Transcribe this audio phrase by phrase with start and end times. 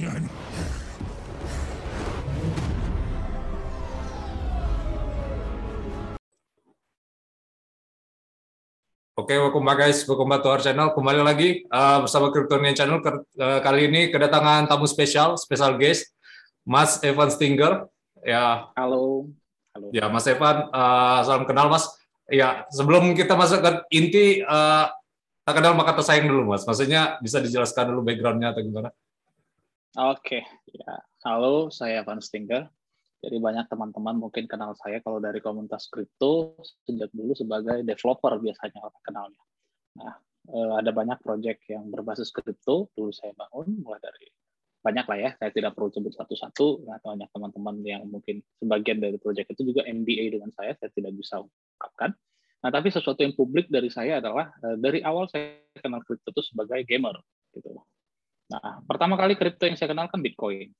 [0.00, 0.16] Oke,
[9.36, 10.96] welcome back guys, welcome back to our channel.
[10.96, 13.04] Kembali lagi uh, bersama Kryptonian Channel.
[13.04, 16.08] Uh, kali ini kedatangan tamu spesial, special guest,
[16.64, 17.84] Mas Evan Stinger.
[18.24, 18.72] Ya.
[18.72, 19.28] Halo.
[19.76, 19.92] Halo.
[19.92, 21.84] Ya, Mas Evan, uh, salam kenal Mas.
[22.32, 24.88] Ya, sebelum kita masuk ke inti, uh,
[25.44, 26.64] tak kenal maka tersayang dulu Mas.
[26.64, 28.88] Maksudnya bisa dijelaskan dulu backgroundnya atau gimana?
[29.98, 31.02] Oke, ya.
[31.26, 32.62] Halo, saya Evan Stinger.
[33.26, 36.54] Jadi banyak teman-teman mungkin kenal saya kalau dari komunitas kripto
[36.86, 39.42] sejak dulu sebagai developer biasanya orang kenalnya.
[39.98, 40.14] Nah,
[40.46, 44.30] eh, ada banyak proyek yang berbasis kripto dulu saya bangun mulai dari
[44.78, 49.18] banyak lah ya, saya tidak perlu sebut satu-satu, atau banyak teman-teman yang mungkin sebagian dari
[49.18, 52.14] proyek itu juga MBA dengan saya, saya tidak bisa ungkapkan.
[52.62, 56.46] Nah, tapi sesuatu yang publik dari saya adalah eh, dari awal saya kenal kripto itu
[56.46, 57.18] sebagai gamer
[57.58, 57.74] gitu.
[58.50, 60.74] Nah, pertama kali kripto yang saya kenal kan Bitcoin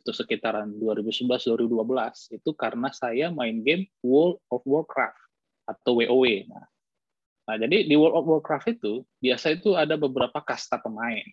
[0.00, 5.20] itu sekitaran 2011-2012 itu karena saya main game World of Warcraft
[5.68, 6.24] atau WoW.
[6.48, 6.64] Nah,
[7.44, 11.28] nah, jadi di World of Warcraft itu biasa itu ada beberapa kasta pemain.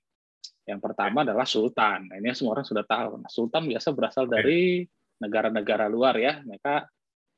[0.68, 2.12] Yang pertama adalah Sultan.
[2.12, 3.24] Nah, ini semua orang sudah tahu.
[3.24, 4.84] Nah, Sultan biasa berasal dari
[5.24, 6.44] negara-negara luar ya.
[6.44, 6.84] Mereka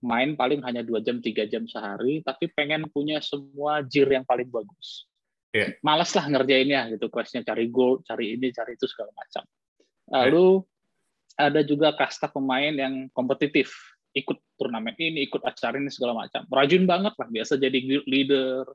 [0.02, 4.50] main paling hanya dua jam tiga jam sehari, tapi pengen punya semua gear yang paling
[4.50, 5.09] bagus.
[5.50, 5.74] Yeah.
[5.82, 9.44] Malas lah ngerjainnya gitu, questnya cari gold, cari ini, cari itu segala macam.
[10.10, 10.62] Lalu
[11.40, 13.74] ada juga kasta pemain yang kompetitif
[14.14, 16.46] ikut turnamen ini ikut acara ini segala macam.
[16.50, 18.66] Rajin banget lah biasa jadi leader.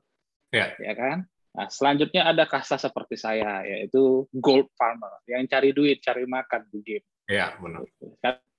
[0.51, 1.27] Ya, ya kan?
[1.55, 6.79] Nah selanjutnya ada kasta seperti saya yaitu gold farmer yang cari duit cari makan di
[6.83, 7.07] game.
[7.31, 7.87] Ya benar.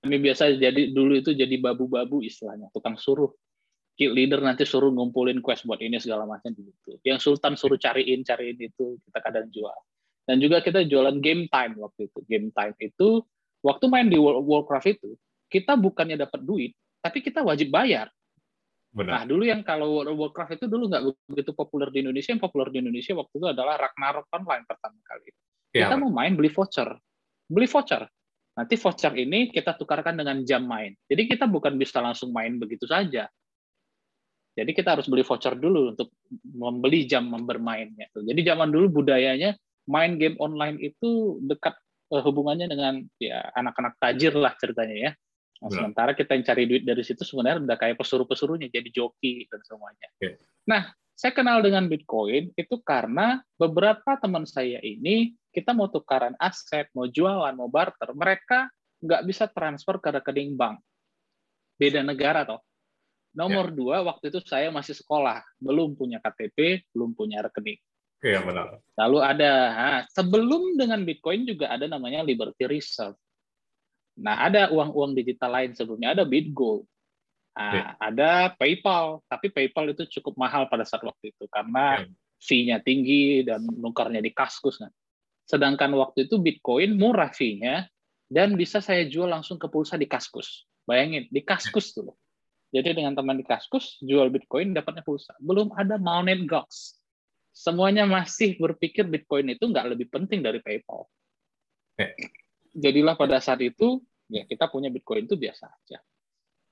[0.01, 3.33] Kami biasa jadi dulu itu jadi babu-babu istilahnya tukang suruh
[3.97, 8.61] leader nanti suruh ngumpulin quest buat ini segala macam gitu yang sultan suruh cariin cariin
[8.61, 9.78] itu kita kadang jual
[10.28, 13.24] dan juga kita jualan game time waktu itu game time itu
[13.64, 15.11] waktu main di World of Warcraft itu
[15.48, 18.12] kita bukannya dapat duit tapi kita wajib bayar
[18.96, 19.12] Benar.
[19.12, 22.33] Nah, dulu yang kalau World of Warcraft itu dulu nggak begitu populer di Indonesia.
[22.33, 25.29] Yang populer di Indonesia waktu itu adalah Ragnarok Online pertama kali.
[25.77, 26.96] Ya, kita mau main beli voucher.
[27.45, 28.08] Beli voucher.
[28.56, 30.96] Nanti voucher ini kita tukarkan dengan jam main.
[31.05, 33.29] Jadi kita bukan bisa langsung main begitu saja.
[34.56, 36.17] Jadi kita harus beli voucher dulu untuk
[36.56, 38.08] membeli jam bermainnya.
[38.17, 39.52] Jadi zaman dulu budayanya
[39.84, 41.77] main game online itu dekat
[42.11, 45.12] uh, hubungannya dengan ya anak-anak tajir lah ceritanya ya.
[45.56, 49.61] Nah, sementara kita yang cari duit dari situ sebenarnya udah kayak pesuruh-pesuruhnya jadi joki dan
[49.64, 50.08] semuanya.
[50.20, 50.36] Okay.
[50.68, 56.92] Nah, saya kenal dengan Bitcoin itu karena beberapa teman saya ini kita mau tukaran aset,
[56.92, 58.68] mau jualan, mau barter, mereka
[59.00, 60.77] nggak bisa transfer ke rekening bank.
[61.80, 62.61] Beda negara toh.
[63.36, 63.77] Nomor yeah.
[63.77, 67.77] dua, waktu itu saya masih sekolah, belum punya KTP, belum punya rekening.
[68.24, 68.80] Iya benar.
[68.97, 69.52] Lalu ada
[70.08, 73.20] sebelum dengan Bitcoin juga ada namanya Liberty Reserve.
[74.24, 76.89] Nah ada uang-uang digital lain sebelumnya ada Bitgold.
[77.57, 77.85] Nah, ya.
[77.97, 82.13] ada PayPal, tapi PayPal itu cukup mahal pada saat waktu itu karena ya.
[82.36, 84.77] fee-nya tinggi dan nukarnya di kaskus.
[84.77, 84.92] Kan.
[85.48, 87.89] Sedangkan waktu itu Bitcoin murah fee-nya
[88.29, 90.68] dan bisa saya jual langsung ke pulsa di kaskus.
[90.85, 92.05] Bayangin, di kaskus ya.
[92.05, 92.13] tuh.
[92.77, 95.33] Jadi dengan teman di kaskus jual Bitcoin dapatnya pulsa.
[95.41, 97.01] Belum ada Mount Gox
[97.57, 101.09] semuanya masih berpikir Bitcoin itu nggak lebih penting dari PayPal.
[102.77, 106.05] Jadilah pada saat itu ya kita punya Bitcoin itu biasa aja.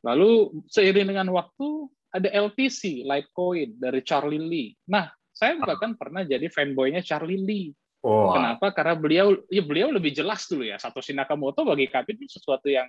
[0.05, 4.71] Lalu seiring dengan waktu ada LTC, Litecoin dari Charlie Lee.
[4.93, 7.73] Nah, saya bahkan pernah jadi fanboynya Charlie Lee.
[8.05, 8.37] Oh.
[8.37, 8.77] Kenapa?
[8.77, 10.77] Karena beliau ya beliau lebih jelas dulu ya.
[10.77, 12.85] Satoshi Nakamoto bagi kami itu sesuatu yang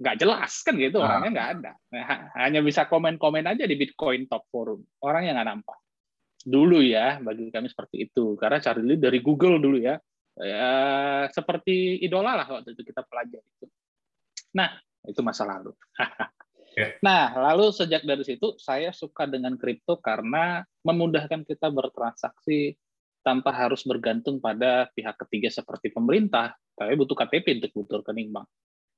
[0.00, 1.06] nggak jelas kan gitu ah.
[1.06, 1.72] orangnya nggak ada.
[1.92, 2.04] Nah,
[2.40, 4.80] hanya bisa komen-komen aja di Bitcoin Top Forum.
[5.04, 5.78] Orangnya nggak nampak.
[6.40, 8.34] Dulu ya bagi kami seperti itu.
[8.40, 10.00] Karena Charlie Lee dari Google dulu ya.
[10.40, 10.72] Ya
[11.28, 13.66] seperti idola lah waktu itu kita pelajari itu.
[14.56, 14.72] Nah
[15.04, 15.76] itu masa lalu.
[17.02, 22.78] Nah lalu sejak dari situ saya suka dengan kripto karena memudahkan kita bertransaksi
[23.26, 26.54] tanpa harus bergantung pada pihak ketiga seperti pemerintah.
[26.78, 28.46] Tapi butuh KTP untuk butuh rekening bank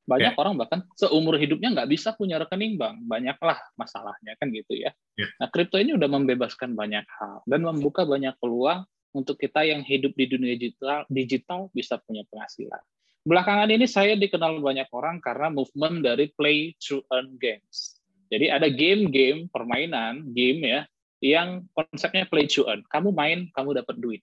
[0.03, 0.41] banyak yeah.
[0.41, 3.03] orang bahkan seumur hidupnya nggak bisa punya rekening bank.
[3.07, 4.91] Banyaklah masalahnya kan gitu ya.
[5.15, 5.31] Yeah.
[5.39, 8.83] nah kripto ini udah membebaskan banyak hal dan membuka banyak peluang
[9.13, 12.83] untuk kita yang hidup di dunia digital digital bisa punya penghasilan.
[13.23, 18.03] Belakangan ini saya dikenal banyak orang karena movement dari play to earn games.
[18.33, 20.81] Jadi ada game-game permainan game ya
[21.23, 22.83] yang konsepnya play to earn.
[22.91, 24.23] Kamu main kamu dapat duit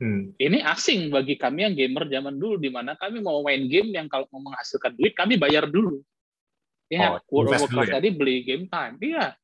[0.00, 0.32] Hmm.
[0.40, 4.08] Ini asing bagi kami yang gamer zaman dulu, di mana kami mau main game yang
[4.08, 6.00] kalau mau menghasilkan duit, kami bayar dulu.
[6.88, 7.94] Ya, oh, World of Warcraft ya?
[8.00, 8.96] tadi beli game time.
[8.98, 9.36] Iya,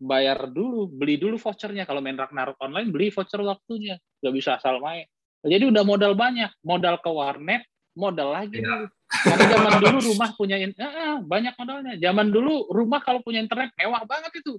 [0.00, 1.84] bayar dulu, beli dulu vouchernya.
[1.84, 4.00] Kalau main Ragnarok online, beli voucher waktunya.
[4.24, 5.04] Gak bisa asal main.
[5.44, 7.62] Jadi udah modal banyak, modal ke warnet,
[7.94, 8.58] modal lagi.
[8.58, 8.90] Ya.
[9.08, 11.94] Karena zaman dulu rumah punya eh, banyak modalnya.
[12.00, 14.58] Zaman dulu rumah kalau punya internet mewah banget itu.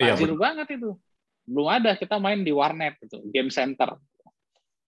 [0.00, 0.98] Tajir ya, banget itu.
[1.46, 3.94] Belum ada kita main di warnet itu, game center.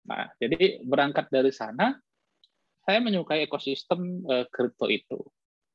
[0.05, 1.97] Nah, jadi berangkat dari sana,
[2.85, 5.17] saya menyukai ekosistem uh, kripto itu.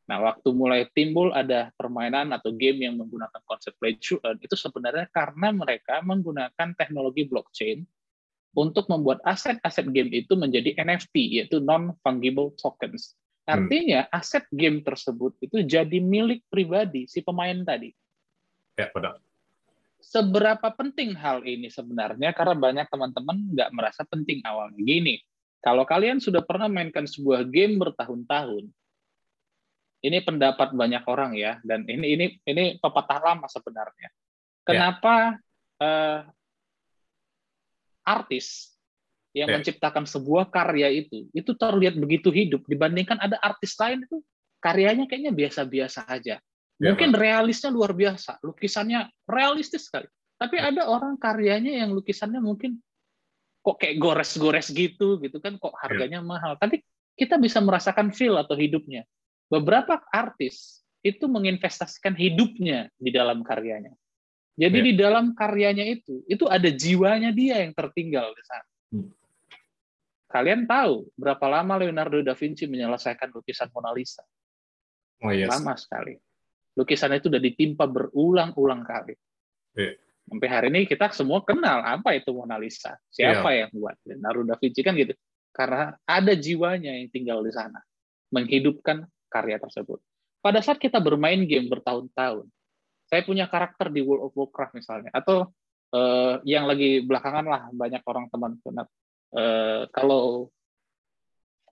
[0.06, 4.59] Nah, waktu mulai timbul ada permainan atau game yang menggunakan konsep play to earn, itu
[4.59, 7.87] sebenarnya karena mereka menggunakan teknologi blockchain
[8.59, 13.15] untuk membuat aset-aset game itu menjadi NFT, yaitu non-fungible tokens.
[13.47, 13.67] Hmm.
[13.67, 14.19] Artinya hmm.
[14.19, 17.94] aset game tersebut itu jadi milik pribadi si pemain tadi.
[18.75, 19.23] Ya, benar.
[20.00, 22.32] Seberapa penting hal ini sebenarnya?
[22.32, 24.81] Karena banyak teman-teman nggak merasa penting awalnya.
[24.81, 25.20] Gini,
[25.61, 28.69] kalau kalian sudah pernah mainkan sebuah game bertahun-tahun,
[30.00, 34.08] ini pendapat banyak orang ya, dan ini ini ini pepatah lama sebenarnya.
[34.08, 34.11] Ya.
[34.64, 35.85] Kenapa ya.
[35.85, 36.20] uh,
[38.05, 38.73] artis
[39.37, 39.56] yang yeah.
[39.61, 44.19] menciptakan sebuah karya itu itu terlihat begitu hidup dibandingkan ada artis lain itu
[44.58, 46.43] karyanya kayaknya biasa-biasa aja.
[46.81, 50.09] Yeah, Mungkin realisnya luar biasa, lukisannya realistis sekali.
[50.41, 50.73] Tapi yeah.
[50.73, 52.81] ada orang karyanya yang lukisannya mungkin
[53.61, 56.31] kok kayak gores-gores gitu gitu kan kok harganya yeah.
[56.32, 56.56] mahal.
[56.56, 56.81] Tapi
[57.21, 59.05] kita bisa merasakan feel atau hidupnya.
[59.53, 63.93] Beberapa artis itu menginvestasikan hidupnya di dalam karyanya.
[64.56, 64.88] Jadi yeah.
[64.88, 68.69] di dalam karyanya itu, itu ada jiwanya dia yang tertinggal di sana.
[68.97, 69.12] Hmm.
[70.33, 74.25] Kalian tahu berapa lama Leonardo da Vinci menyelesaikan lukisan Mona Lisa?
[75.21, 75.53] Oh, yes.
[75.53, 76.17] Lama sekali.
[76.78, 79.14] Lukisan itu sudah ditimpa berulang-ulang kali.
[79.75, 79.99] Yeah.
[80.31, 82.94] Sampai hari ini kita semua kenal apa itu Mona Lisa.
[83.11, 83.67] Siapa yeah.
[83.67, 83.96] yang buat?
[84.06, 85.14] Leonardo da Vinci kan gitu.
[85.50, 87.82] Karena ada jiwanya yang tinggal di sana.
[88.31, 89.99] Menghidupkan karya tersebut.
[90.38, 92.46] Pada saat kita bermain game bertahun-tahun,
[93.11, 95.50] saya punya karakter di World of Warcraft misalnya atau
[95.90, 98.87] uh, yang lagi belakangan lah banyak orang teman teman
[99.34, 100.49] uh, kalau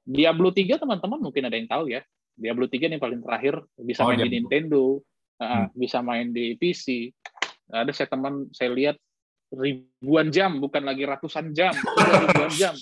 [0.02, 2.02] Diablo 3 teman-teman mungkin ada yang tahu ya
[2.38, 5.02] Diablo 3 yang paling terakhir bisa oh, main di Nintendo
[5.42, 5.66] uh, hmm.
[5.74, 7.10] bisa main di PC
[7.68, 8.96] ada saya teman saya lihat
[9.52, 11.74] ribuan jam bukan lagi ratusan jam
[12.24, 12.74] ribuan jam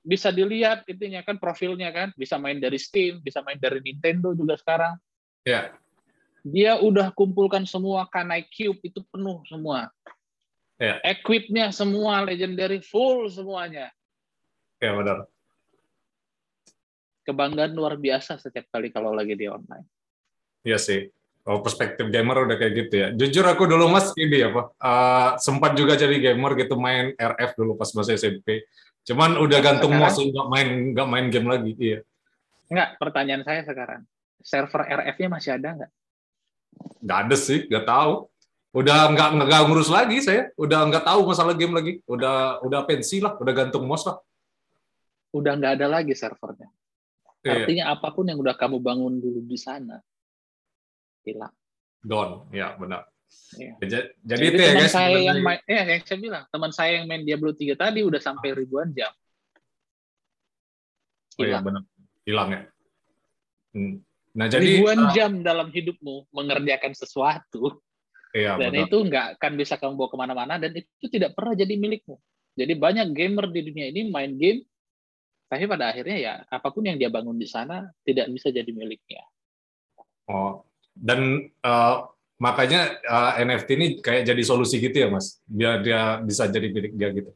[0.00, 4.54] bisa dilihat intinya kan profilnya kan bisa main dari Steam bisa main dari Nintendo juga
[4.60, 4.94] sekarang
[5.42, 5.72] ya
[6.44, 9.92] dia udah kumpulkan semua Kanai Cube itu penuh semua.
[10.80, 10.96] Ya.
[11.04, 13.92] Equipnya semua legendary full semuanya.
[14.80, 15.28] Ya benar.
[17.30, 19.86] Kebanggaan luar biasa setiap kali kalau lagi di online.
[20.66, 21.06] Iya sih.
[21.46, 23.08] Oh, perspektif gamer udah kayak gitu ya.
[23.14, 27.78] Jujur aku dulu mas ini apa uh, sempat juga jadi gamer gitu main RF dulu
[27.78, 28.66] pas masa SMP.
[29.06, 31.72] Cuman udah gantung mouse nggak main nggak main game lagi.
[31.78, 31.98] Iya.
[32.70, 34.02] Enggak, pertanyaan saya sekarang.
[34.42, 35.90] Server RF-nya masih ada nggak?
[37.02, 38.12] Nggak ada sih, nggak tahu.
[38.70, 40.52] Udah nggak nggak ngurus lagi saya.
[40.54, 41.92] Udah nggak tahu masalah game lagi.
[42.04, 44.20] Udah udah pensi lah, udah gantung mouse lah.
[45.34, 46.70] Udah nggak ada lagi servernya.
[47.40, 47.64] Iya.
[47.64, 49.96] Artinya apa pun yang udah kamu bangun dulu di sana
[51.24, 51.52] hilang.
[52.00, 53.08] Don, ya benar.
[53.54, 53.76] Ya.
[53.78, 54.92] Jadi, jadi itu ya guys.
[54.92, 58.20] Saya yang main, ya yang saya bilang, teman saya yang main Diablo 3 tadi udah
[58.20, 59.12] sampai ribuan jam.
[61.38, 61.40] Hilang.
[61.40, 61.82] Oh iya benar.
[62.26, 62.62] Hilang ya.
[63.70, 63.94] Hmm.
[64.30, 67.82] Nah, jadi ribuan uh, jam dalam hidupmu mengerjakan sesuatu,
[68.30, 68.86] iya, dan betul.
[68.86, 72.14] itu nggak akan bisa kamu bawa ke mana-mana dan itu tidak pernah jadi milikmu.
[72.54, 74.62] Jadi banyak gamer di dunia ini main game,
[75.50, 79.26] tapi pada akhirnya ya apa pun yang dia bangun di sana tidak bisa jadi miliknya.
[80.30, 80.62] Oh,
[80.94, 82.06] dan uh,
[82.38, 86.94] makanya uh, NFT ini kayak jadi solusi gitu ya, Mas, biar dia bisa jadi milik
[86.94, 87.34] dia gitu.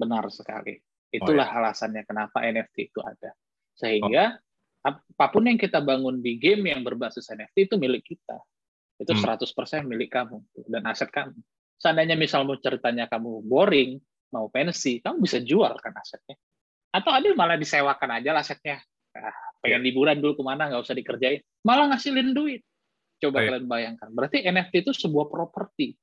[0.00, 0.80] Benar sekali.
[1.12, 1.60] Itulah oh, iya.
[1.68, 3.36] alasannya kenapa NFT itu ada.
[3.76, 4.50] Sehingga oh
[4.82, 8.42] apa pun yang kita bangun di game yang berbasis NFT itu milik kita.
[8.98, 9.86] Itu 100% hmm.
[9.86, 11.38] milik kamu dan aset kamu.
[11.78, 13.98] Seandainya misal mau ceritanya kamu boring,
[14.34, 16.38] mau pensi, kamu bisa jual kan asetnya.
[16.92, 18.84] Atau ada malah disewakan aja asetnya.
[19.16, 19.32] Ah,
[19.64, 19.86] pengen ya.
[19.88, 21.40] liburan dulu ke mana, nggak usah dikerjain.
[21.64, 22.60] Malah ngasilin duit.
[23.18, 23.48] Coba oh, ya.
[23.52, 24.08] kalian bayangkan.
[24.12, 25.96] Berarti NFT itu sebuah properti.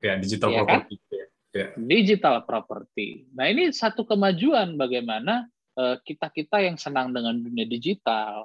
[0.00, 0.96] Ya, digital ya property.
[0.96, 1.28] Kan?
[1.52, 1.66] Ya.
[1.76, 3.28] Digital property.
[3.36, 8.44] Nah, ini satu kemajuan bagaimana Eh, kita-kita yang senang dengan dunia digital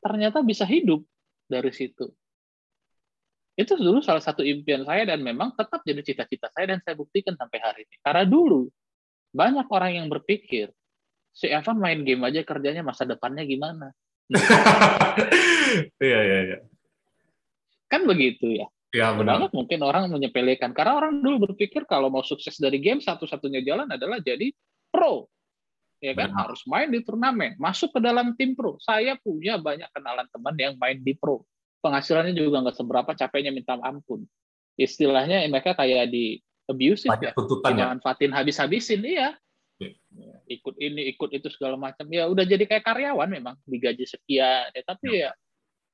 [0.00, 1.04] ternyata bisa hidup
[1.44, 2.08] dari situ.
[3.52, 7.36] Itu dulu salah satu impian saya dan memang tetap jadi cita-cita saya dan saya buktikan
[7.36, 8.00] sampai hari ini.
[8.00, 8.72] Karena dulu
[9.30, 10.70] banyak orang yang berpikir
[11.30, 13.94] si Evan main game aja kerjanya masa depannya gimana?
[16.02, 16.58] Iya iya iya.
[17.86, 18.66] Kan begitu ya.
[18.90, 19.38] Ya benar.
[19.38, 23.86] Banyak mungkin orang menyepelekan karena orang dulu berpikir kalau mau sukses dari game satu-satunya jalan
[23.86, 24.50] adalah jadi
[24.90, 25.30] pro
[26.00, 26.40] ya kan Benar.
[26.48, 28.80] harus main di turnamen, masuk ke dalam tim pro.
[28.80, 31.44] Saya punya banyak kenalan teman yang main di pro.
[31.84, 34.24] Penghasilannya juga nggak seberapa, capeknya minta ampun.
[34.80, 39.34] Istilahnya mereka kayak di abusive banyak ya, dimanfaatin habis-habisin, iya.
[39.80, 42.04] Ya, ikut ini, ikut itu segala macam.
[42.12, 44.68] Ya udah jadi kayak karyawan memang digaji sekian.
[44.76, 45.32] Ya, tapi ya.
[45.32, 45.32] ya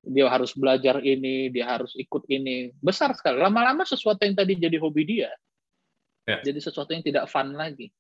[0.07, 2.71] dia harus belajar ini, dia harus ikut ini.
[2.79, 3.43] Besar sekali.
[3.43, 5.31] Lama-lama sesuatu yang tadi jadi hobi dia,
[6.23, 6.39] ya.
[6.47, 7.91] jadi sesuatu yang tidak fun lagi.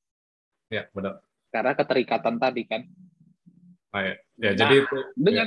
[0.70, 1.22] Ya, benar.
[1.50, 2.82] Karena keterikatan tadi kan.
[3.94, 4.14] Oh, ya.
[4.38, 4.98] ya, nah, jadi itu.
[5.18, 5.46] Dengan,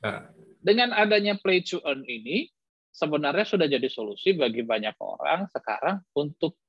[0.00, 0.12] ya.
[0.64, 2.48] dengan adanya play to earn ini,
[2.92, 6.60] sebenarnya sudah jadi solusi bagi banyak orang sekarang untuk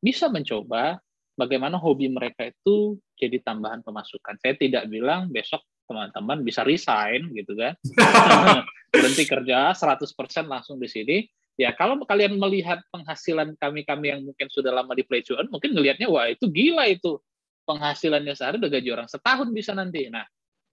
[0.00, 0.96] bisa mencoba
[1.36, 4.40] bagaimana hobi mereka itu jadi tambahan pemasukan.
[4.40, 7.76] Saya tidak bilang besok teman-teman bisa resign gitu kan.
[8.92, 10.08] Berhenti kerja 100%
[10.48, 11.28] langsung di sini.
[11.56, 15.72] Ya kalau kalian melihat penghasilan kami-kami yang mungkin sudah lama di Play to Earn, mungkin
[15.72, 17.16] ngelihatnya wah itu gila itu.
[17.64, 20.06] Penghasilannya sehari udah gaji orang setahun bisa nanti.
[20.12, 20.22] Nah,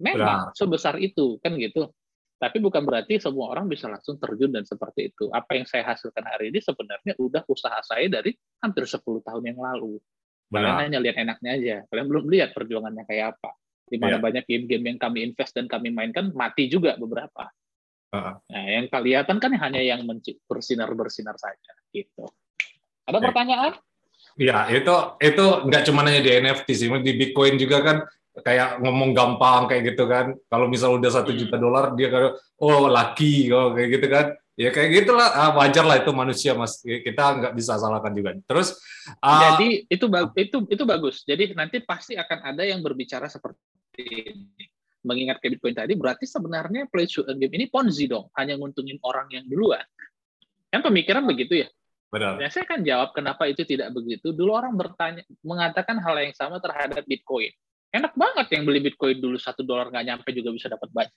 [0.03, 0.57] memang Benar.
[0.59, 1.87] sebesar itu kan gitu.
[2.37, 5.31] Tapi bukan berarti semua orang bisa langsung terjun dan seperti itu.
[5.31, 9.59] Apa yang saya hasilkan hari ini sebenarnya udah usaha saya dari hampir 10 tahun yang
[9.63, 10.01] lalu.
[10.53, 11.75] Kalian hanya lihat enaknya aja.
[11.89, 13.57] Kalian belum lihat perjuangannya kayak apa.
[13.89, 14.23] Di mana yeah.
[14.23, 17.49] banyak game-game yang kami invest dan kami mainkan mati juga beberapa.
[18.13, 18.37] Uh.
[18.37, 20.05] Nah, yang kelihatan kan hanya yang
[20.45, 21.71] bersinar-bersinar saja.
[21.89, 22.25] Gitu.
[23.09, 23.25] Ada yeah.
[23.25, 23.73] pertanyaan?
[24.33, 27.97] Ya, itu itu nggak cuma hanya di NFT sih, di Bitcoin juga kan
[28.41, 30.33] kayak ngomong gampang kayak gitu kan.
[30.49, 31.39] Kalau misal udah satu hmm.
[31.45, 35.81] juta dolar dia kayak oh laki oh, kayak gitu kan ya kayak gitulah ah, wajar
[35.81, 38.77] lah itu manusia mas kita nggak bisa salahkan juga terus
[39.17, 40.05] uh, jadi itu
[40.37, 44.65] itu itu bagus jadi nanti pasti akan ada yang berbicara seperti ini
[45.01, 49.01] mengingat ke Bitcoin tadi berarti sebenarnya play to earn game ini ponzi dong hanya nguntungin
[49.01, 49.83] orang yang duluan
[50.69, 51.69] kan pemikiran begitu ya
[52.13, 52.37] Benar.
[52.37, 54.37] Nah, saya kan jawab kenapa itu tidak begitu.
[54.37, 57.49] Dulu orang bertanya, mengatakan hal yang sama terhadap Bitcoin.
[57.93, 61.13] Enak banget yang beli Bitcoin dulu satu dolar nggak nyampe juga bisa dapat banyak.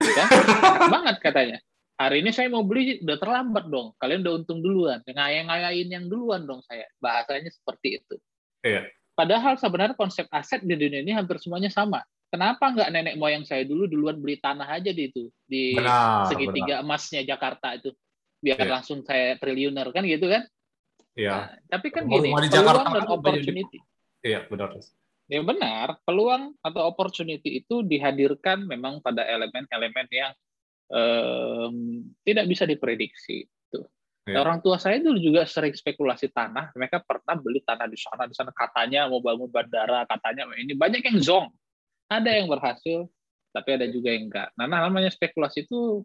[0.00, 0.24] Ya?
[0.78, 1.58] Enak banget katanya
[2.00, 3.92] hari ini saya mau beli udah terlambat dong.
[4.00, 5.04] Kalian udah untung duluan.
[5.04, 6.88] Ngayang-ngayain yang duluan dong saya.
[6.96, 8.16] Bahasanya seperti itu.
[8.64, 8.88] Iya.
[9.12, 12.00] Padahal sebenarnya konsep aset di dunia ini hampir semuanya sama.
[12.32, 16.78] Kenapa nggak nenek moyang saya dulu duluan beli tanah aja di itu di benar, segitiga
[16.78, 16.86] benar.
[16.86, 17.90] emasnya Jakarta itu
[18.38, 18.70] biar iya.
[18.70, 20.46] langsung saya triliuner kan gitu kan?
[21.18, 21.32] Iya.
[21.36, 23.78] Nah, tapi kan gini, peluang Jakarta dan opportunity.
[24.22, 24.78] Iya benar.
[25.30, 30.34] Ya benar, peluang atau opportunity itu dihadirkan memang pada elemen-elemen yang
[30.90, 33.46] um, tidak bisa diprediksi.
[33.70, 33.86] Tuh.
[34.26, 34.42] Ya.
[34.42, 36.74] Orang tua saya dulu juga sering spekulasi tanah.
[36.74, 40.98] Mereka pernah beli tanah di sana, di sana katanya mau bangun bandara, katanya ini banyak
[40.98, 41.46] yang zong.
[42.10, 43.06] Ada yang berhasil,
[43.54, 44.50] tapi ada juga yang enggak.
[44.58, 46.02] Nah, namanya spekulasi itu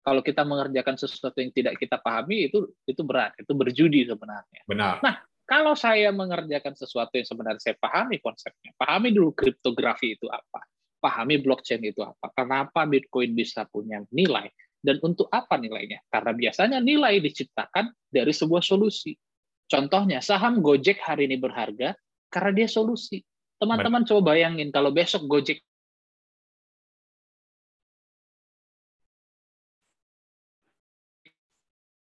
[0.00, 4.60] kalau kita mengerjakan sesuatu yang tidak kita pahami itu itu berat, itu berjudi sebenarnya.
[4.64, 5.04] Benar.
[5.04, 10.62] Nah, kalau saya mengerjakan sesuatu yang sebenarnya saya pahami konsepnya, pahami dulu kriptografi itu apa,
[11.02, 12.30] pahami blockchain itu apa.
[12.30, 14.46] Kenapa Bitcoin bisa punya nilai
[14.78, 15.98] dan untuk apa nilainya?
[16.06, 19.18] Karena biasanya nilai diciptakan dari sebuah solusi.
[19.66, 21.98] Contohnya saham Gojek hari ini berharga
[22.30, 23.18] karena dia solusi.
[23.58, 25.58] Teman-teman coba bayangin kalau besok Gojek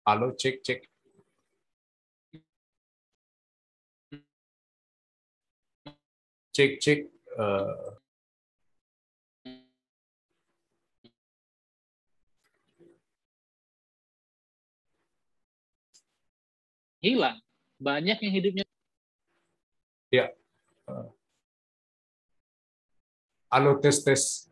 [0.01, 0.90] Halo, cek, cek.
[6.51, 6.99] Cek, cek.
[7.39, 7.95] Uh,
[16.99, 17.39] hilang.
[17.79, 18.65] Banyak yang hidupnya.
[20.11, 20.35] Ya.
[23.47, 24.51] Halo tes tes.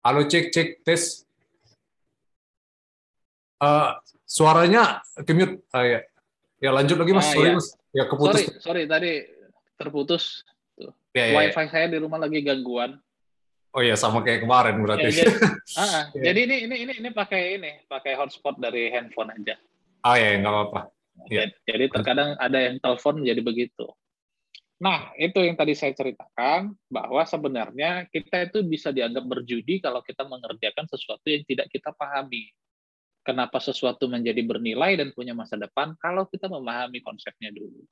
[0.00, 1.28] Halo cek cek tes.
[3.60, 3.92] Uh,
[4.24, 5.60] suaranya kemute.
[5.68, 6.00] Uh, ya.
[6.64, 7.28] ya lanjut lagi mas.
[7.28, 7.56] Ah, sorry ya.
[7.60, 7.68] mas.
[7.96, 8.44] Ya keputus.
[8.44, 9.24] Sorry, sorry tadi
[9.80, 10.44] terputus.
[10.76, 10.92] Tuh.
[11.16, 11.68] Ya, ya, Wifi ya.
[11.72, 13.00] saya di rumah lagi gangguan.
[13.72, 15.08] Oh iya sama kayak kemarin berarti.
[15.08, 16.22] Ya, jadi, uh, ya.
[16.32, 19.56] jadi ini ini ini ini pakai ini pakai hotspot dari handphone aja.
[20.04, 20.80] Oh iya nggak apa-apa.
[21.32, 21.48] Ya.
[21.64, 23.88] Jadi terkadang ada yang telepon jadi begitu.
[24.76, 30.28] Nah itu yang tadi saya ceritakan bahwa sebenarnya kita itu bisa dianggap berjudi kalau kita
[30.28, 32.52] mengerjakan sesuatu yang tidak kita pahami.
[33.26, 37.82] Kenapa sesuatu menjadi bernilai dan punya masa depan kalau kita memahami konsepnya dulu.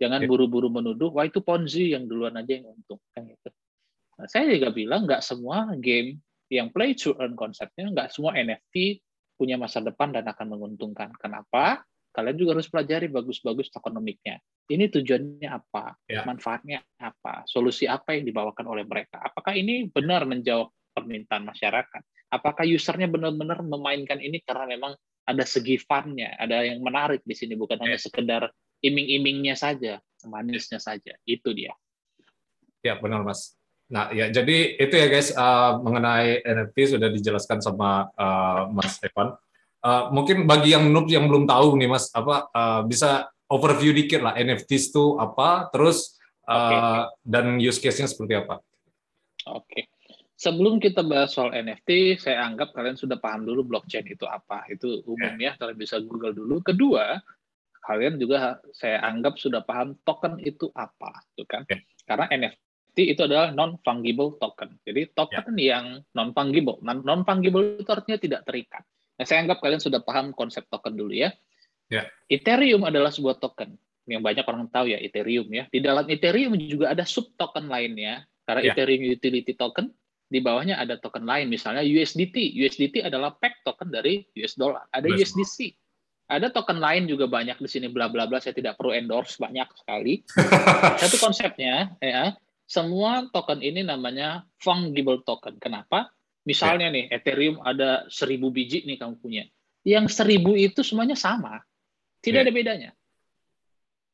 [0.00, 0.28] Jangan ya.
[0.30, 3.52] buru-buru menuduh, wah itu ponzi yang duluan aja yang untung kan gitu.
[4.16, 9.04] Nah, saya juga bilang nggak semua game yang play to earn konsepnya, nggak semua NFT
[9.36, 11.12] punya masa depan dan akan menguntungkan.
[11.20, 11.84] Kenapa?
[12.08, 14.40] Kalian juga harus pelajari bagus-bagus tokenomiknya.
[14.72, 15.94] Ini tujuannya apa?
[16.08, 16.24] Ya.
[16.24, 17.44] Manfaatnya apa?
[17.44, 19.20] Solusi apa yang dibawakan oleh mereka?
[19.20, 22.02] Apakah ini benar menjawab permintaan masyarakat?
[22.28, 24.92] Apakah usernya benar-benar memainkan ini karena memang
[25.28, 27.82] ada segi fun-nya, ada yang menarik di sini, bukan ya.
[27.84, 28.42] hanya sekedar
[28.80, 31.16] iming-imingnya saja, manisnya saja.
[31.28, 31.76] Itu dia.
[32.80, 33.58] Ya, benar Mas.
[33.88, 39.32] Nah, ya jadi itu ya guys uh, mengenai NFT sudah dijelaskan sama uh, Mas Evan.
[39.80, 44.20] Uh, mungkin bagi yang noob yang belum tahu nih Mas, apa uh, bisa overview dikit
[44.20, 46.76] lah NFTs itu apa, terus okay.
[46.76, 48.60] uh, dan use case-nya seperti apa.
[49.48, 49.64] Oke.
[49.64, 49.82] Okay.
[50.38, 54.62] Sebelum kita bahas soal NFT, saya anggap kalian sudah paham dulu blockchain itu apa.
[54.70, 56.62] Itu umum ya, kalian bisa Google dulu.
[56.62, 57.18] Kedua,
[57.82, 61.66] kalian juga saya anggap sudah paham token itu apa, tuh kan?
[61.66, 61.82] Okay.
[62.06, 64.78] Karena NFT itu adalah non fungible token.
[64.86, 65.74] Jadi token yeah.
[65.74, 66.78] yang non fungible.
[66.86, 68.86] Non fungible itu artinya tidak terikat.
[69.18, 71.34] Nah, saya anggap kalian sudah paham konsep token dulu ya.
[71.90, 72.06] Yeah.
[72.30, 73.74] Ethereum adalah sebuah token
[74.06, 75.66] yang banyak orang tahu ya Ethereum ya.
[75.66, 78.22] Di dalam Ethereum juga ada sub token lainnya.
[78.46, 78.72] Karena yeah.
[78.78, 79.90] Ethereum Utility Token
[80.28, 82.52] di bawahnya ada token lain, misalnya USDT.
[82.60, 84.84] USDT adalah peg token dari US dollar.
[84.92, 85.24] Ada Betul.
[85.24, 85.58] USDC.
[86.28, 88.36] Ada token lain juga banyak di sini bla bla bla.
[88.36, 90.20] Saya tidak perlu endorse banyak sekali.
[91.00, 92.36] Satu konsepnya ya,
[92.68, 95.56] semua token ini namanya fungible token.
[95.56, 96.12] Kenapa?
[96.44, 96.94] Misalnya ya.
[97.00, 99.48] nih Ethereum ada seribu biji nih kamu punya.
[99.88, 101.64] Yang seribu itu semuanya sama,
[102.20, 102.44] tidak ya.
[102.44, 102.90] ada bedanya.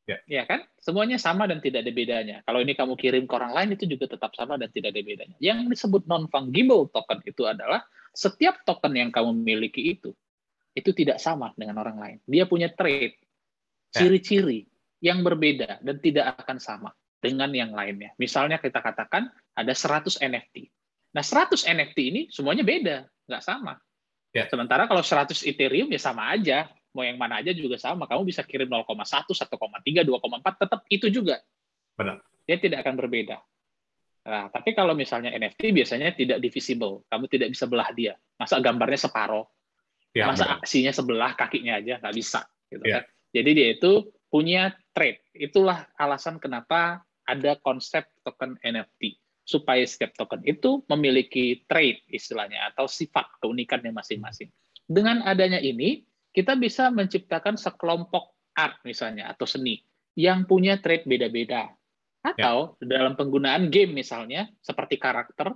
[0.05, 0.21] Ya.
[0.29, 0.61] ya kan?
[0.77, 2.37] Semuanya sama dan tidak ada bedanya.
[2.45, 5.35] Kalau ini kamu kirim ke orang lain itu juga tetap sama dan tidak ada bedanya.
[5.41, 7.81] Yang disebut non fungible token itu adalah
[8.13, 10.13] setiap token yang kamu miliki itu
[10.75, 12.17] itu tidak sama dengan orang lain.
[12.27, 14.03] Dia punya trait, ya.
[14.03, 14.67] ciri-ciri
[14.99, 16.91] yang berbeda dan tidak akan sama
[17.23, 18.11] dengan yang lainnya.
[18.19, 20.67] Misalnya kita katakan ada 100 NFT.
[21.15, 23.79] Nah, 100 NFT ini semuanya beda, nggak sama.
[24.35, 24.51] Ya.
[24.51, 28.07] Sementara kalau 100 Ethereum ya sama aja, mau yang mana aja juga sama.
[28.07, 28.87] Kamu bisa kirim 0,1,
[29.35, 31.43] 1,3, 2,4, tetap itu juga.
[31.99, 32.23] Benar.
[32.47, 33.37] Dia tidak akan berbeda.
[34.25, 37.05] Nah, tapi kalau misalnya NFT biasanya tidak divisible.
[37.11, 38.17] Kamu tidak bisa belah dia.
[38.39, 39.45] Masa gambarnya separoh?
[40.15, 40.63] Ya, Masa benar.
[40.63, 42.01] aksinya sebelah kakinya aja?
[42.01, 42.41] Nggak bisa.
[42.71, 43.03] Gitu ya.
[43.03, 43.03] kan?
[43.35, 43.91] Jadi dia itu
[44.31, 45.21] punya trade.
[45.35, 49.19] Itulah alasan kenapa ada konsep token NFT.
[49.45, 54.49] Supaya setiap token itu memiliki trade istilahnya, atau sifat keunikannya masing-masing.
[54.89, 56.01] Dengan adanya ini,
[56.35, 59.79] kita bisa menciptakan sekelompok art misalnya atau seni
[60.19, 61.71] yang punya trait beda-beda.
[62.25, 62.99] Atau ya.
[62.99, 65.55] dalam penggunaan game misalnya seperti karakter,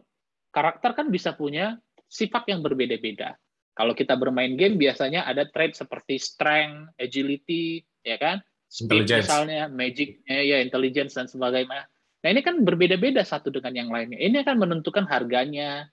[0.53, 1.75] karakter kan bisa punya
[2.07, 3.35] sifat yang berbeda-beda.
[3.73, 8.37] Kalau kita bermain game biasanya ada trait seperti strength, agility, ya kan?
[8.69, 11.89] Speed misalnya, magic, ya, ya intelligence dan sebagainya.
[12.21, 14.19] Nah ini kan berbeda-beda satu dengan yang lainnya.
[14.21, 15.89] Ini akan menentukan harganya,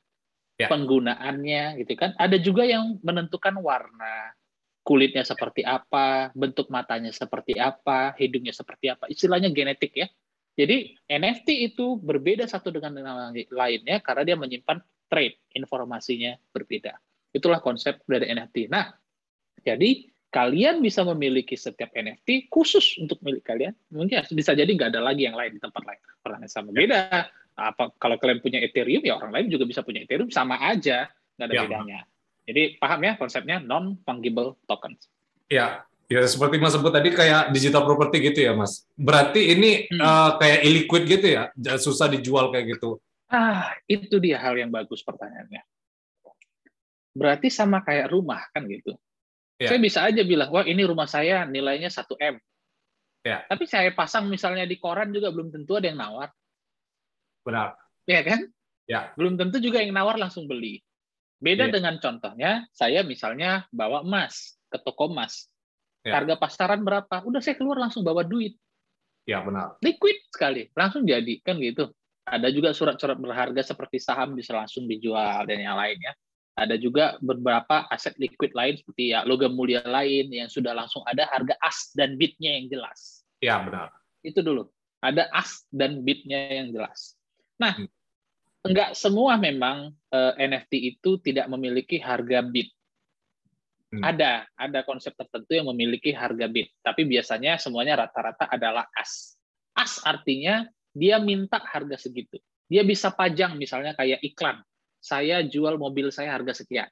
[0.61, 0.68] ya.
[0.68, 2.12] penggunaannya, gitu kan.
[2.20, 4.35] Ada juga yang menentukan warna,
[4.87, 9.11] kulitnya seperti apa, bentuk matanya seperti apa, hidungnya seperti apa.
[9.11, 10.07] Istilahnya genetik ya.
[10.55, 14.79] Jadi NFT itu berbeda satu dengan yang lainnya karena dia menyimpan
[15.11, 16.94] trait, informasinya berbeda.
[17.35, 18.70] Itulah konsep dari NFT.
[18.70, 18.94] Nah,
[19.61, 23.75] jadi kalian bisa memiliki setiap NFT khusus untuk milik kalian.
[23.90, 26.01] Mungkin bisa jadi nggak ada lagi yang lain di tempat lain.
[26.25, 27.27] Orang yang sama beda.
[27.59, 31.46] Apa kalau kalian punya Ethereum ya orang lain juga bisa punya Ethereum sama aja, nggak
[31.51, 31.62] ada ya.
[31.66, 32.01] bedanya.
[32.47, 35.11] Jadi paham ya konsepnya non fungible tokens.
[35.51, 38.87] Ya, ya seperti Mas sebut tadi kayak digital property gitu ya, Mas.
[38.95, 39.99] Berarti ini hmm.
[39.99, 43.03] uh, kayak illiquid gitu ya, susah dijual kayak gitu.
[43.27, 45.67] Ah, itu dia hal yang bagus pertanyaannya.
[47.17, 48.95] Berarti sama kayak rumah kan gitu.
[49.59, 49.73] Ya.
[49.73, 52.37] Saya bisa aja bilang, wah ini rumah saya nilainya 1 M.
[53.27, 53.43] Ya.
[53.51, 56.31] Tapi saya pasang misalnya di koran juga belum tentu ada yang nawar.
[57.43, 57.75] Benar.
[58.07, 58.41] Iya kan?
[58.87, 59.11] Ya.
[59.19, 60.86] Belum tentu juga yang nawar langsung beli.
[61.37, 61.72] Beda yeah.
[61.72, 65.49] dengan contohnya, saya misalnya bawa emas ke toko emas.
[66.03, 66.16] Yeah.
[66.16, 67.22] Harga pasaran berapa?
[67.27, 68.57] Udah saya keluar langsung bawa duit.
[69.27, 69.77] Ya, benar.
[69.83, 71.42] Liquid sekali, langsung jadi.
[71.42, 71.92] Kan gitu.
[72.27, 76.14] Ada juga surat-surat berharga seperti saham bisa langsung dijual dan yang lainnya.
[76.57, 81.29] Ada juga beberapa aset liquid lain seperti ya logam mulia lain yang sudah langsung ada
[81.29, 83.22] harga as dan bitnya yang jelas.
[83.44, 83.92] Ya, benar.
[84.25, 84.72] Itu dulu.
[85.05, 87.14] Ada as dan bitnya yang jelas.
[87.61, 87.96] Nah, hmm
[88.66, 92.70] enggak semua memang uh, eh, NFT itu tidak memiliki harga bit.
[93.87, 94.02] Hmm.
[94.02, 99.38] Ada, ada konsep tertentu yang memiliki harga bit, tapi biasanya semuanya rata-rata adalah as.
[99.76, 102.42] As artinya dia minta harga segitu.
[102.66, 104.59] Dia bisa pajang misalnya kayak iklan.
[104.98, 106.90] Saya jual mobil saya harga sekian.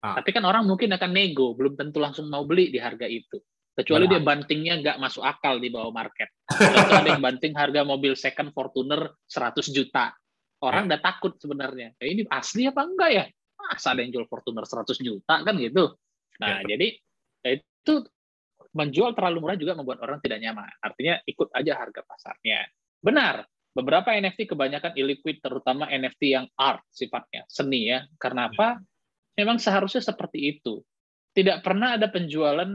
[0.00, 0.16] Ah.
[0.22, 3.42] Tapi kan orang mungkin akan nego, belum tentu langsung mau beli di harga itu.
[3.74, 4.20] Kecuali Benar.
[4.20, 6.30] dia bantingnya nggak masuk akal di bawah market.
[6.46, 10.14] Atau ada yang banting harga mobil second Fortuner 100 juta
[10.60, 10.88] orang ya.
[10.94, 11.88] udah takut sebenarnya.
[11.96, 13.24] Ya, ini asli apa enggak ya?
[13.60, 15.96] Masa ada yang jual Fortuner 100 juta kan gitu.
[16.40, 16.76] Nah, ya.
[16.76, 16.86] jadi
[17.44, 17.94] ya itu
[18.70, 20.70] menjual terlalu murah juga membuat orang tidak nyaman.
[20.78, 22.68] Artinya ikut aja harga pasarnya.
[23.00, 23.42] Benar,
[23.74, 28.06] beberapa NFT kebanyakan illiquid, terutama NFT yang art sifatnya, seni ya.
[28.20, 28.78] Karena apa?
[29.34, 30.82] Memang seharusnya seperti itu.
[31.30, 32.68] Tidak pernah ada penjualan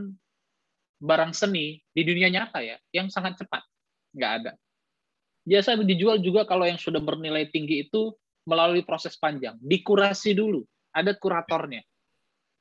[0.95, 3.63] barang seni di dunia nyata ya, yang sangat cepat.
[4.15, 4.51] Nggak ada.
[5.45, 8.11] Biasa dijual juga kalau yang sudah bernilai tinggi itu
[8.49, 9.57] melalui proses panjang.
[9.61, 10.65] Dikurasi dulu.
[10.89, 11.85] Ada kuratornya.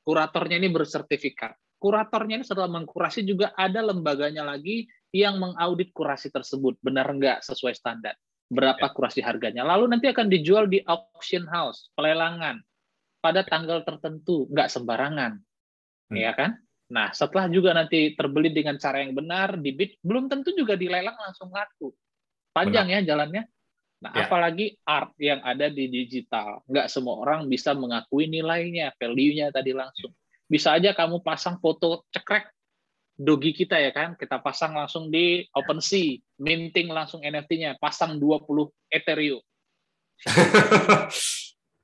[0.05, 1.57] Kuratornya ini bersertifikat.
[1.85, 7.77] kuratornya ini setelah mengkurasi juga ada lembaganya lagi yang mengaudit kurasi tersebut benar nggak sesuai
[7.77, 8.17] standar
[8.49, 8.93] berapa ya.
[8.93, 12.57] kurasi harganya lalu nanti akan dijual di auction house pelelangan
[13.21, 15.37] pada tanggal tertentu nggak sembarangan
[16.09, 16.15] hmm.
[16.17, 16.57] ya kan
[16.89, 21.49] nah setelah juga nanti terbeli dengan cara yang benar dibit belum tentu juga dilelang langsung
[21.49, 21.93] laku
[22.55, 23.03] panjang benar.
[23.03, 23.43] ya jalannya
[24.05, 24.27] Nah, ya.
[24.27, 30.13] apalagi art yang ada di digital, nggak semua orang bisa mengakui nilainya, value-nya tadi langsung.
[30.45, 32.53] Bisa aja kamu pasang foto cekrek
[33.15, 39.41] dogi kita ya kan, kita pasang langsung di OpenSea, minting langsung NFT-nya, pasang 20 Ethereum.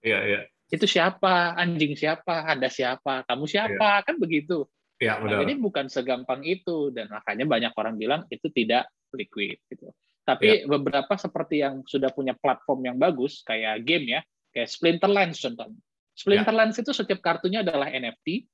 [0.01, 0.41] Iya, iya.
[0.65, 1.53] Itu siapa?
[1.53, 2.49] Anjing siapa?
[2.49, 3.21] Anda siapa?
[3.29, 4.01] Kamu siapa?
[4.01, 4.05] Ya.
[4.05, 4.65] Kan begitu.
[4.97, 9.93] Ya, Nah, jadi bukan segampang itu dan makanya banyak orang bilang itu tidak liquid gitu.
[10.21, 10.69] Tapi ya.
[10.69, 14.21] beberapa seperti yang sudah punya platform yang bagus kayak game ya,
[14.53, 15.81] kayak Splinterlands contohnya.
[16.13, 16.85] Splinterlands ya.
[16.85, 18.45] itu setiap kartunya adalah NFT,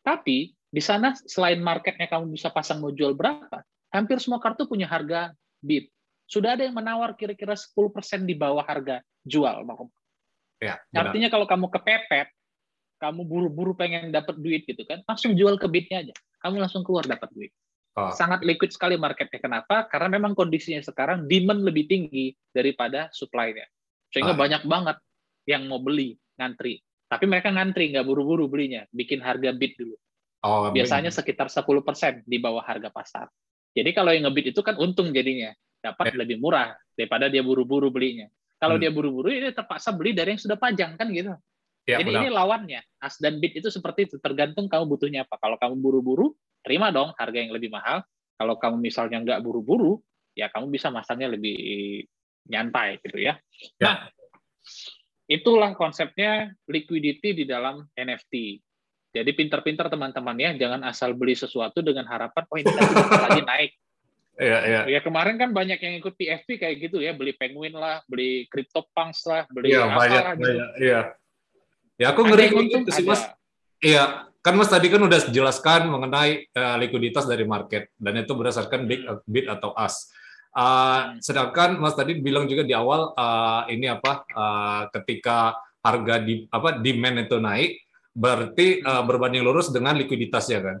[0.00, 3.62] tapi di sana selain marketnya kamu bisa pasang mau jual berapa,
[3.92, 5.86] hampir semua kartu punya harga bid.
[6.24, 9.60] Sudah ada yang menawar kira-kira 10% di bawah harga jual.
[10.64, 12.32] Ya, Artinya kalau kamu kepepet,
[12.96, 16.14] kamu buru-buru pengen dapat duit gitu kan, langsung jual ke bidnya aja.
[16.40, 17.52] Kamu langsung keluar dapat duit.
[17.94, 18.10] Oh.
[18.10, 19.38] Sangat liquid sekali marketnya.
[19.38, 19.86] Kenapa?
[19.86, 23.66] Karena memang kondisinya sekarang demand lebih tinggi daripada supply-nya.
[24.10, 24.38] Sehingga oh.
[24.38, 24.98] banyak banget
[25.46, 26.82] yang mau beli, ngantri.
[27.06, 28.82] Tapi mereka ngantri, nggak buru-buru belinya.
[28.90, 29.94] Bikin harga bid dulu.
[30.42, 31.18] Oh, Biasanya bener.
[31.22, 33.26] sekitar 10% di bawah harga pasar.
[33.74, 35.54] Jadi kalau yang ngebid itu kan untung jadinya.
[35.78, 36.24] Dapat ya.
[36.24, 38.26] lebih murah daripada dia buru-buru belinya.
[38.58, 38.82] Kalau hmm.
[38.82, 41.36] dia buru-buru, dia terpaksa beli dari yang sudah pajang, kan gitu.
[41.84, 42.20] Ya, Jadi benar.
[42.24, 42.80] ini lawannya.
[42.96, 44.16] As dan bid itu seperti itu.
[44.16, 45.36] Tergantung kamu butuhnya apa.
[45.36, 46.32] Kalau kamu buru-buru,
[46.64, 48.00] terima dong harga yang lebih mahal.
[48.34, 50.00] Kalau kamu misalnya nggak buru-buru,
[50.34, 51.54] ya kamu bisa masangnya lebih
[52.50, 53.38] nyantai gitu ya.
[53.78, 53.84] ya.
[53.84, 53.96] Nah,
[55.28, 58.58] itulah konsepnya liquidity di dalam NFT.
[59.14, 63.72] Jadi pintar-pintar teman-teman ya, jangan asal beli sesuatu dengan harapan, oh ini nanti lagi naik.
[64.34, 64.80] Iya, iya.
[64.98, 69.22] Ya kemarin kan banyak yang ikut PFP kayak gitu ya, beli penguin lah, beli CryptoPunks
[69.30, 70.50] lah, beli ya, apa banyak, lah gitu.
[70.50, 71.00] Banyak, iya.
[71.94, 73.22] Ya aku ngeri gitu sih Mas.
[73.84, 78.88] Iya, kan Mas tadi kan udah jelaskan mengenai uh, likuiditas dari market dan itu berdasarkan
[78.88, 79.28] bid, hmm.
[79.28, 80.08] bid atau as.
[80.56, 86.48] Uh, sedangkan Mas tadi bilang juga di awal uh, ini apa uh, ketika harga di
[86.48, 90.76] apa demand itu naik berarti uh, berbanding lurus dengan likuiditasnya kan.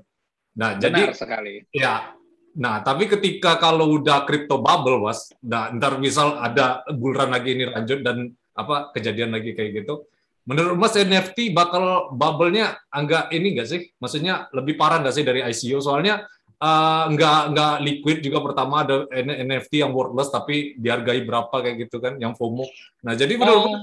[0.54, 1.54] Nah, Benar jadi sekali.
[1.74, 2.14] Ya.
[2.54, 7.66] Nah, tapi ketika kalau udah crypto bubble, Mas, nah, ntar misal ada bulan lagi ini
[7.66, 10.06] lanjut dan apa kejadian lagi kayak gitu,
[10.44, 13.80] Menurut Mas NFT bakal bubble-nya agak ini nggak sih?
[13.96, 15.80] Maksudnya lebih parah nggak sih dari ICO?
[15.80, 16.28] Soalnya
[16.60, 21.96] uh, nggak nggak liquid juga pertama ada NFT yang worthless tapi dihargai berapa kayak gitu
[21.96, 22.68] kan yang FOMO.
[23.08, 23.80] Nah jadi menurut oh.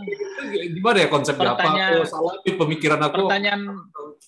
[0.54, 1.66] gimana ya konsepnya apa?
[1.66, 3.26] Aku salah pemikiran aku.
[3.26, 3.62] Pertanyaan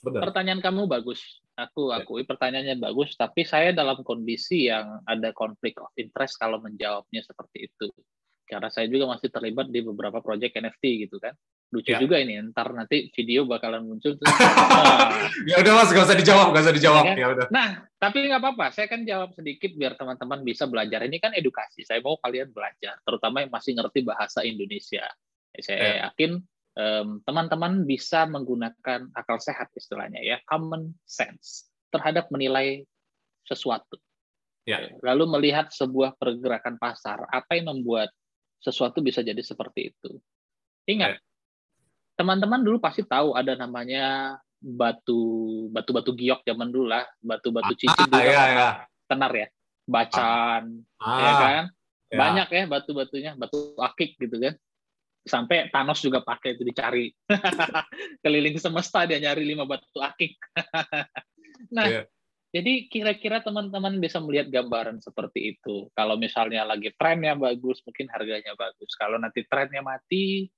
[0.01, 0.21] Benar.
[0.25, 1.21] pertanyaan kamu bagus.
[1.53, 2.01] Aku ya.
[2.01, 7.69] akui pertanyaannya bagus, tapi saya dalam kondisi yang ada konflik of interest kalau menjawabnya seperti
[7.69, 7.93] itu.
[8.49, 11.37] Karena saya juga masih terlibat di beberapa proyek NFT gitu kan
[11.73, 11.97] lucu ya.
[11.97, 14.29] juga ini ntar nanti video bakalan muncul tuh.
[15.49, 17.03] ya udah mas gak usah dijawab gak usah dijawab.
[17.09, 17.45] Ya, ya udah.
[17.49, 21.01] Nah tapi nggak apa-apa saya kan jawab sedikit biar teman-teman bisa belajar.
[21.01, 25.09] Ini kan edukasi saya mau kalian belajar terutama yang masih ngerti bahasa Indonesia.
[25.57, 25.93] Saya ya.
[26.13, 26.37] yakin
[27.25, 32.85] teman-teman um, bisa menggunakan akal sehat istilahnya ya common sense terhadap menilai
[33.49, 33.97] sesuatu.
[34.63, 34.79] Ya.
[35.03, 38.07] lalu melihat sebuah pergerakan pasar apa yang membuat
[38.63, 40.23] sesuatu bisa jadi seperti itu.
[40.87, 41.32] Ingat ya
[42.13, 47.75] teman-teman dulu pasti tahu ada namanya batu batu batu giok zaman dulu lah batu batu
[47.75, 48.69] cincin ah, iya, iya.
[49.09, 49.47] tenar ya?
[49.83, 50.63] Bacan
[51.03, 51.63] ah, ya kan?
[52.07, 52.17] Ya.
[52.21, 54.55] banyak ya batu batunya batu akik gitu kan.
[55.23, 57.07] Sampai Thanos juga pakai itu dicari.
[58.23, 60.39] Keliling semesta dia nyari lima batu akik.
[61.73, 62.05] Nah yeah.
[62.51, 65.87] jadi kira-kira teman-teman bisa melihat gambaran seperti itu.
[65.95, 68.91] Kalau misalnya lagi trennya bagus mungkin harganya bagus.
[68.99, 70.51] Kalau nanti trennya mati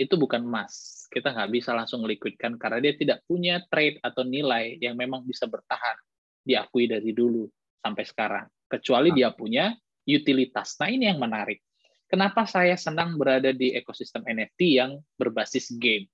[0.00, 1.04] itu bukan emas.
[1.12, 5.44] Kita nggak bisa langsung liquidkan karena dia tidak punya trade atau nilai yang memang bisa
[5.44, 5.96] bertahan
[6.40, 7.44] diakui dari dulu
[7.84, 8.46] sampai sekarang.
[8.64, 9.76] Kecuali dia punya
[10.08, 10.80] utilitas.
[10.80, 11.60] Nah ini yang menarik.
[12.08, 16.08] Kenapa saya senang berada di ekosistem NFT yang berbasis game?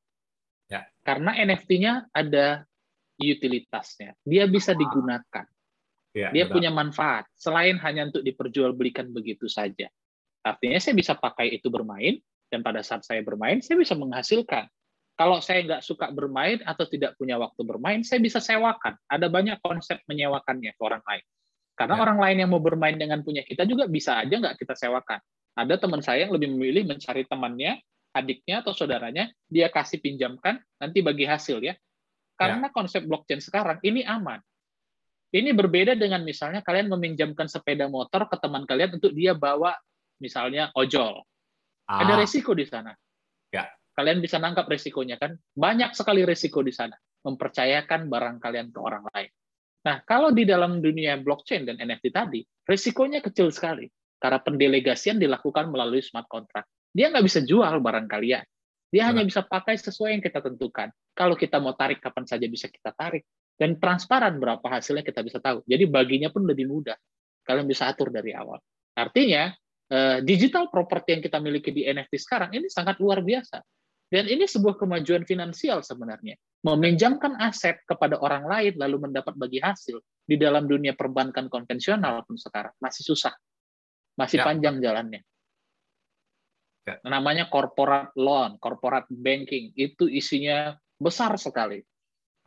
[0.69, 0.85] Ya.
[1.01, 2.67] Karena NFT-nya ada
[3.17, 4.13] utilitasnya.
[4.27, 5.47] Dia bisa digunakan.
[6.13, 6.53] Ya, dia benar.
[6.53, 9.89] punya manfaat selain hanya untuk diperjualbelikan begitu saja.
[10.45, 12.21] Artinya saya bisa pakai itu bermain,
[12.51, 14.71] dan pada saat saya bermain, saya bisa menghasilkan.
[15.17, 19.01] Kalau saya nggak suka bermain atau tidak punya waktu bermain, saya bisa sewakan.
[19.09, 21.25] Ada banyak konsep menyewakannya ke orang lain.
[21.77, 22.03] Karena ya.
[22.05, 25.21] orang lain yang mau bermain dengan punya kita juga bisa aja nggak kita sewakan.
[25.57, 27.81] Ada teman saya yang lebih memilih mencari temannya,
[28.13, 31.73] adiknya atau saudaranya, dia kasih pinjamkan, nanti bagi hasil ya.
[32.37, 32.73] Karena ya.
[32.73, 34.41] konsep blockchain sekarang ini aman.
[35.33, 39.77] Ini berbeda dengan misalnya kalian meminjamkan sepeda motor ke teman kalian untuk dia bawa
[40.21, 41.25] misalnya ojol.
[41.87, 42.03] Ah.
[42.03, 42.91] Ada resiko di sana.
[43.55, 43.71] Ya.
[43.97, 45.39] Kalian bisa nangkap resikonya kan?
[45.55, 46.95] Banyak sekali resiko di sana.
[47.25, 49.31] Mempercayakan barang kalian ke orang lain.
[49.87, 53.87] Nah, kalau di dalam dunia blockchain dan NFT tadi, resikonya kecil sekali.
[54.19, 56.67] Karena pendelegasian dilakukan melalui smart contract.
[56.91, 58.45] Dia nggak bisa jual barang kalian.
[58.91, 60.89] Dia hanya bisa pakai sesuai yang kita tentukan.
[61.13, 65.39] Kalau kita mau tarik kapan saja bisa kita tarik dan transparan berapa hasilnya kita bisa
[65.43, 65.65] tahu.
[65.69, 66.97] Jadi baginya pun lebih mudah.
[67.45, 68.61] Kalian bisa atur dari awal.
[68.97, 69.53] Artinya
[70.27, 73.63] digital property yang kita miliki di NFT sekarang ini sangat luar biasa.
[74.07, 76.39] Dan ini sebuah kemajuan finansial sebenarnya.
[76.63, 82.39] Meminjamkan aset kepada orang lain lalu mendapat bagi hasil di dalam dunia perbankan konvensional pun
[82.39, 83.35] sekarang masih susah.
[84.15, 84.47] Masih ya.
[84.47, 85.23] panjang jalannya.
[86.87, 87.03] Ya.
[87.03, 89.75] Namanya corporate loan, corporate banking.
[89.75, 91.83] Itu isinya besar sekali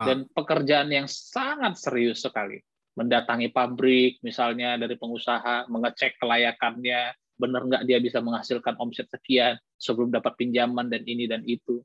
[0.00, 0.08] Ah.
[0.08, 2.56] dan pekerjaan yang sangat serius sekali.
[2.96, 10.12] Mendatangi pabrik, misalnya dari pengusaha, mengecek kelayakannya, benar nggak dia bisa menghasilkan omset sekian sebelum
[10.12, 11.80] dapat pinjaman dan ini dan itu.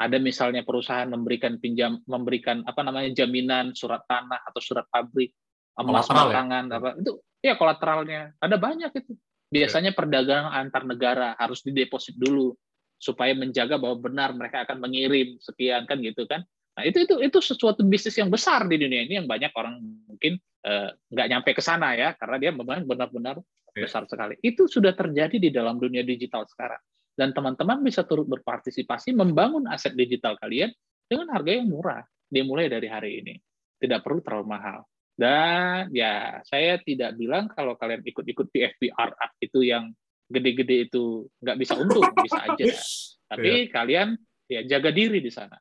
[0.00, 5.34] Ada misalnya perusahaan memberikan pinjam, memberikan apa namanya jaminan surat tanah atau surat pabrik,
[5.76, 6.76] emas batangan, ya?
[6.80, 7.12] apa itu
[7.44, 8.32] ya kolateralnya.
[8.40, 9.12] Ada banyak itu.
[9.50, 12.54] Biasanya perdagangan antar negara harus dideposit dulu
[12.96, 16.46] supaya menjaga bahwa benar mereka akan mengirim sekian kan gitu kan.
[16.78, 20.38] Nah, itu itu itu sesuatu bisnis yang besar di dunia ini yang banyak orang mungkin
[20.64, 23.42] uh, nggak nyampe ke sana ya karena dia memang benar-benar
[23.74, 23.84] yeah.
[23.86, 24.38] besar sekali.
[24.38, 26.80] Itu sudah terjadi di dalam dunia digital sekarang.
[27.10, 30.70] Dan teman-teman bisa turut berpartisipasi membangun aset digital kalian
[31.10, 32.06] dengan harga yang murah.
[32.30, 33.34] Dimulai dari hari ini.
[33.76, 34.86] Tidak perlu terlalu mahal.
[35.18, 39.10] Dan ya saya tidak bilang kalau kalian ikut-ikut PFPR
[39.42, 39.92] itu yang
[40.30, 42.64] gede-gede itu nggak bisa untung, bisa aja.
[43.28, 43.74] Tapi yeah.
[43.74, 44.08] kalian
[44.48, 45.58] ya jaga diri di sana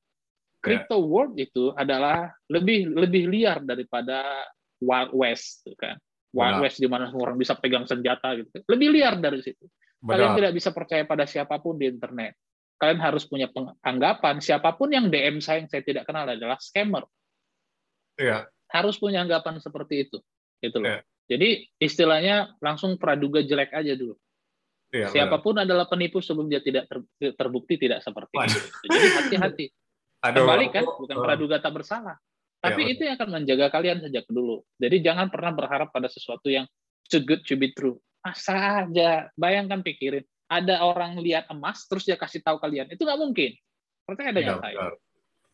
[0.59, 4.43] crypto world itu adalah lebih lebih liar daripada
[4.83, 5.95] wild west gitu kan.
[6.29, 6.63] Wild Benar.
[6.67, 8.47] west di mana orang bisa pegang senjata gitu.
[8.69, 9.65] Lebih liar dari situ.
[9.99, 10.15] Benar.
[10.15, 12.37] kalian tidak bisa percaya pada siapa pun di internet.
[12.79, 13.51] Kalian harus punya
[13.83, 17.03] anggapan siapa pun yang DM saya yang saya tidak kenal adalah scammer.
[18.19, 18.51] Iya.
[18.69, 20.19] harus punya anggapan seperti itu.
[20.59, 20.91] Itu loh.
[20.91, 20.99] Ya.
[21.25, 24.13] jadi istilahnya langsung praduga jelek aja dulu.
[24.93, 25.65] Ya, siapa pun benar.
[25.65, 26.85] adalah penipu sebelum dia tidak
[27.17, 28.59] terbukti tidak seperti itu.
[28.85, 29.65] Jadi hati-hati
[30.19, 32.15] Aduh, Kembali kan, bukan uh, praduga tak bersalah.
[32.59, 34.59] Tapi ya, itu yang akan menjaga kalian sejak dulu.
[34.75, 36.67] Jadi jangan pernah berharap pada sesuatu yang
[37.07, 37.95] too good to be true.
[38.19, 40.27] Masa aja, bayangkan pikirin.
[40.51, 42.91] Ada orang lihat emas, terus dia kasih tahu kalian.
[42.91, 43.55] Itu nggak mungkin.
[44.03, 44.77] Percaya dengan ya, saya.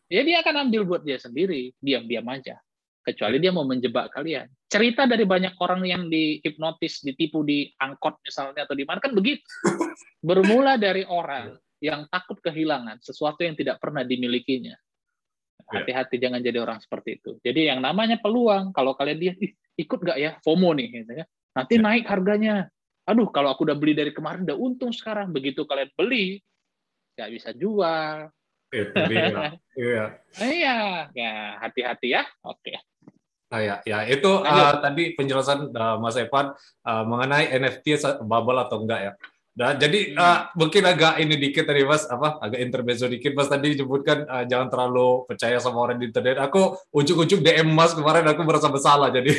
[0.10, 2.58] Ya dia akan ambil buat dia sendiri, diam-diam aja.
[3.06, 4.50] Kecuali dia mau menjebak kalian.
[4.66, 9.46] Cerita dari banyak orang yang dihipnotis, ditipu di angkot misalnya, atau di mana, kan begitu.
[10.26, 14.76] Bermula dari orang yang takut kehilangan sesuatu yang tidak pernah dimilikinya.
[14.76, 15.82] Ya.
[15.82, 17.42] Hati-hati jangan jadi orang seperti itu.
[17.42, 19.34] Jadi yang namanya peluang, kalau kalian dia
[19.76, 21.26] ikut nggak ya FOMO nih, gitu ya.
[21.58, 21.82] nanti ya.
[21.82, 22.70] naik harganya.
[23.06, 25.30] Aduh, kalau aku udah beli dari kemarin udah untung sekarang.
[25.34, 26.42] Begitu kalian beli,
[27.18, 28.30] nggak bisa jual.
[28.70, 29.26] Itu dia.
[29.80, 30.06] iya.
[30.38, 30.78] Iya,
[31.14, 32.24] ya hati-hati ya.
[32.46, 32.78] Oke.
[33.54, 36.52] Ah, ya, ya itu uh, tadi penjelasan uh, Mas Evan
[36.84, 39.12] uh, mengenai NFT bubble atau enggak ya.
[39.56, 40.20] Nah, jadi hmm.
[40.20, 44.44] uh, mungkin agak ini dikit tadi Mas, apa agak intermezzo dikit Mas tadi disebutkan uh,
[44.44, 46.44] jangan terlalu percaya sama orang di internet.
[46.44, 49.32] Aku ujuk-ujuk DM Mas kemarin aku merasa bersalah jadi.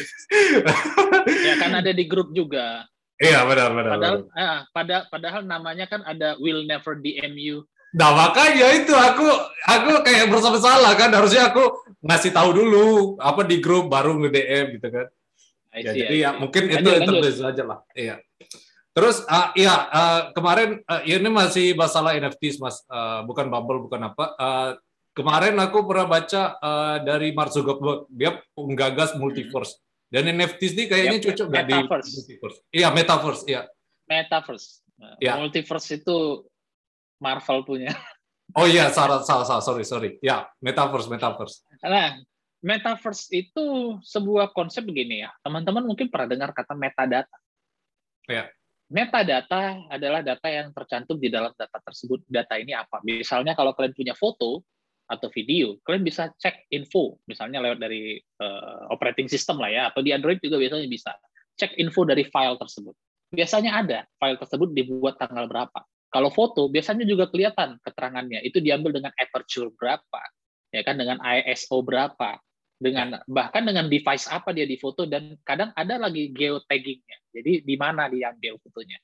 [1.52, 2.88] ya kan ada di grup juga.
[3.20, 3.92] Iya benar benar.
[3.96, 4.40] Padahal benar.
[4.40, 7.68] Eh, pada padahal namanya kan ada will never DM you.
[7.92, 9.28] Nah makanya itu aku
[9.68, 11.64] aku kayak merasa bersalah kan harusnya aku
[12.00, 15.06] ngasih tahu dulu apa di grup baru nge DM gitu kan.
[15.76, 17.78] Ya, see, jadi ya mungkin itu intermezzo aja lah.
[17.92, 18.16] Iya.
[18.96, 24.08] Terus uh, ya uh, kemarin uh, ini masih masalah NFT mas, uh, bukan bubble bukan
[24.08, 24.32] apa.
[24.40, 24.70] Uh,
[25.12, 31.18] kemarin aku pernah baca uh, dari Mark Zuckerberg dia penggagas multiverse dan NFT ini kayaknya
[31.20, 32.58] yep, cocok nggak di multiverse.
[32.72, 33.62] Iya metaverse, iya.
[34.08, 34.68] Metaverse.
[35.20, 35.32] Ya.
[35.36, 36.48] Multiverse itu
[37.20, 37.92] Marvel punya.
[38.54, 40.10] Oh iya, salah, salah, salah, sorry, sorry.
[40.22, 41.66] Ya, metaverse, metaverse.
[41.82, 42.22] Nah,
[42.62, 45.34] metaverse itu sebuah konsep begini ya.
[45.42, 47.36] Teman-teman mungkin pernah dengar kata metadata.
[48.30, 48.48] Ya
[48.86, 52.22] metadata adalah data yang tercantum di dalam data tersebut.
[52.26, 53.02] Data ini apa?
[53.02, 54.62] Misalnya kalau kalian punya foto
[55.06, 60.02] atau video, kalian bisa cek info, misalnya lewat dari uh, operating system lah ya, atau
[60.02, 61.14] di Android juga biasanya bisa.
[61.56, 62.94] Cek info dari file tersebut.
[63.30, 65.82] Biasanya ada file tersebut dibuat tanggal berapa.
[66.10, 68.42] Kalau foto biasanya juga kelihatan keterangannya.
[68.46, 70.22] Itu diambil dengan aperture berapa,
[70.74, 72.38] ya kan dengan ISO berapa,
[72.76, 77.16] dengan bahkan dengan device apa dia difoto dan kadang ada lagi geotaggingnya.
[77.32, 79.00] Jadi di mana diambil fotonya.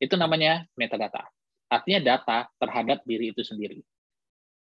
[0.00, 1.28] Itu namanya metadata.
[1.68, 3.80] Artinya data terhadap diri itu sendiri.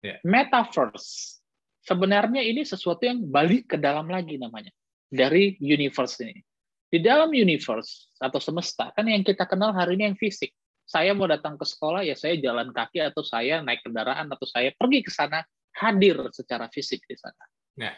[0.02, 0.18] Yeah.
[0.26, 1.42] Metaverse
[1.86, 4.74] sebenarnya ini sesuatu yang balik ke dalam lagi namanya.
[5.12, 6.40] dari universe ini.
[6.88, 10.56] Di dalam universe atau semesta, kan yang kita kenal hari ini yang fisik.
[10.88, 14.72] Saya mau datang ke sekolah, ya saya jalan kaki atau saya naik kendaraan atau saya
[14.72, 15.44] pergi ke sana,
[15.76, 17.44] hadir secara fisik di sana.
[17.76, 17.92] Ya.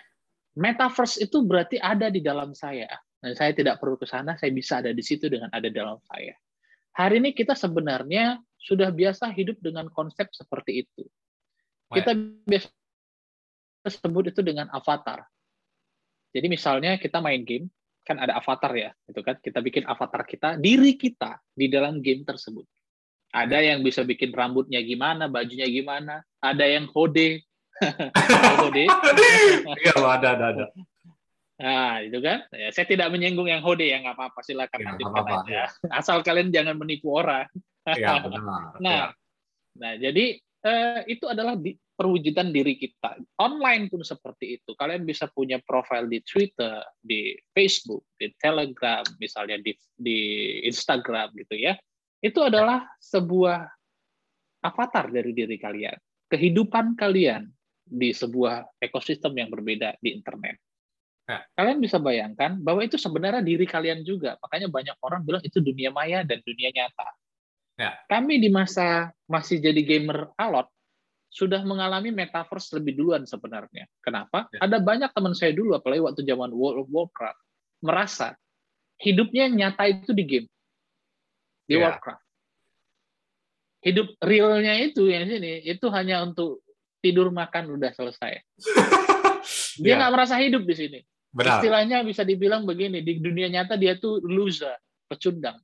[0.53, 2.89] Metaverse itu berarti ada di dalam saya.
[3.23, 6.35] Dan saya tidak perlu ke sana, saya bisa ada di situ dengan ada dalam saya.
[6.93, 11.07] Hari ini kita sebenarnya sudah biasa hidup dengan konsep seperti itu.
[11.87, 12.11] Kita
[12.43, 12.69] biasa
[13.87, 15.23] sebut itu dengan avatar.
[16.33, 17.71] Jadi misalnya kita main game,
[18.03, 22.27] kan ada avatar ya, itu kan kita bikin avatar kita, diri kita di dalam game
[22.27, 22.67] tersebut.
[23.33, 27.41] Ada yang bisa bikin rambutnya gimana, bajunya gimana, ada yang hode,
[28.59, 28.85] hode.
[29.83, 30.65] Iya, ada, ada, ada.
[31.63, 32.43] Nah, itu kan.
[32.51, 35.51] Ya, saya tidak menyinggung yang hode ya, nggak apa-apa, silakan ya, apa -apa, aja.
[35.51, 35.65] Ya.
[35.99, 37.47] Asal kalian jangan menipu orang.
[37.87, 38.43] Ya, benar.
[38.43, 39.05] Nah, ya.
[39.77, 43.21] nah jadi eh, itu adalah di, perwujudan diri kita.
[43.37, 44.73] Online pun seperti itu.
[44.73, 50.19] Kalian bisa punya profil di Twitter, di Facebook, di Telegram, misalnya di, di
[50.65, 51.77] Instagram gitu ya.
[52.17, 53.67] Itu adalah sebuah
[54.63, 55.97] avatar dari diri kalian.
[56.33, 57.45] Kehidupan kalian
[57.83, 60.57] di sebuah ekosistem yang berbeda di internet.
[61.23, 64.35] Nah, kalian bisa bayangkan bahwa itu sebenarnya diri kalian juga.
[64.43, 67.09] Makanya banyak orang bilang itu dunia maya dan dunia nyata.
[67.79, 67.95] Ya.
[68.11, 70.67] Kami di masa masih jadi gamer alot,
[71.33, 73.89] sudah mengalami metaverse lebih duluan sebenarnya.
[74.03, 74.45] Kenapa?
[74.53, 74.67] Ya.
[74.67, 77.39] Ada banyak teman saya dulu, apalagi waktu zaman World of Warcraft,
[77.81, 78.37] merasa
[79.01, 80.47] hidupnya nyata itu di game,
[81.65, 81.89] di ya.
[81.89, 82.21] Warcraft.
[83.83, 86.62] Hidup realnya itu yang sini itu hanya untuk
[87.03, 88.39] tidur makan udah selesai.
[89.83, 89.95] dia ya.
[89.99, 90.15] nggak ya.
[90.15, 90.99] merasa hidup di sini.
[91.33, 91.59] Benar.
[91.59, 94.79] Istilahnya bisa dibilang begini, di dunia nyata dia tuh loser,
[95.11, 95.59] pecundang.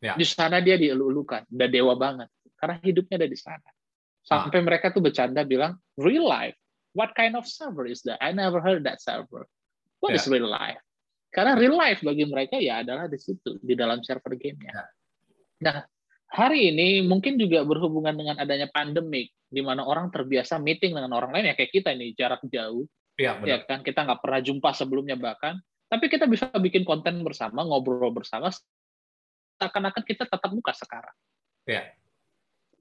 [0.00, 0.16] Ya.
[0.16, 2.32] Di sana dia dielulukan, udah dewa banget.
[2.56, 3.68] Karena hidupnya ada di sana.
[4.22, 4.64] Sampai ah.
[4.64, 6.54] mereka tuh bercanda bilang, real life?
[6.94, 8.22] What kind of server is that?
[8.22, 9.50] I never heard that server.
[9.98, 10.22] What yeah.
[10.22, 10.78] is real life?
[11.34, 14.70] Karena real life bagi mereka ya adalah di situ, di dalam server gamenya.
[14.70, 14.88] Yeah.
[15.62, 15.76] Nah,
[16.32, 21.36] hari ini mungkin juga berhubungan dengan adanya pandemik, di mana orang terbiasa meeting dengan orang
[21.36, 22.88] lain ya kayak kita ini jarak jauh,
[23.20, 25.60] ya, ya kan kita nggak pernah jumpa sebelumnya bahkan,
[25.92, 28.48] tapi kita bisa bikin konten bersama, ngobrol bersama,
[29.60, 31.12] seakan-akan kita tetap muka sekarang.
[31.68, 31.92] Ya.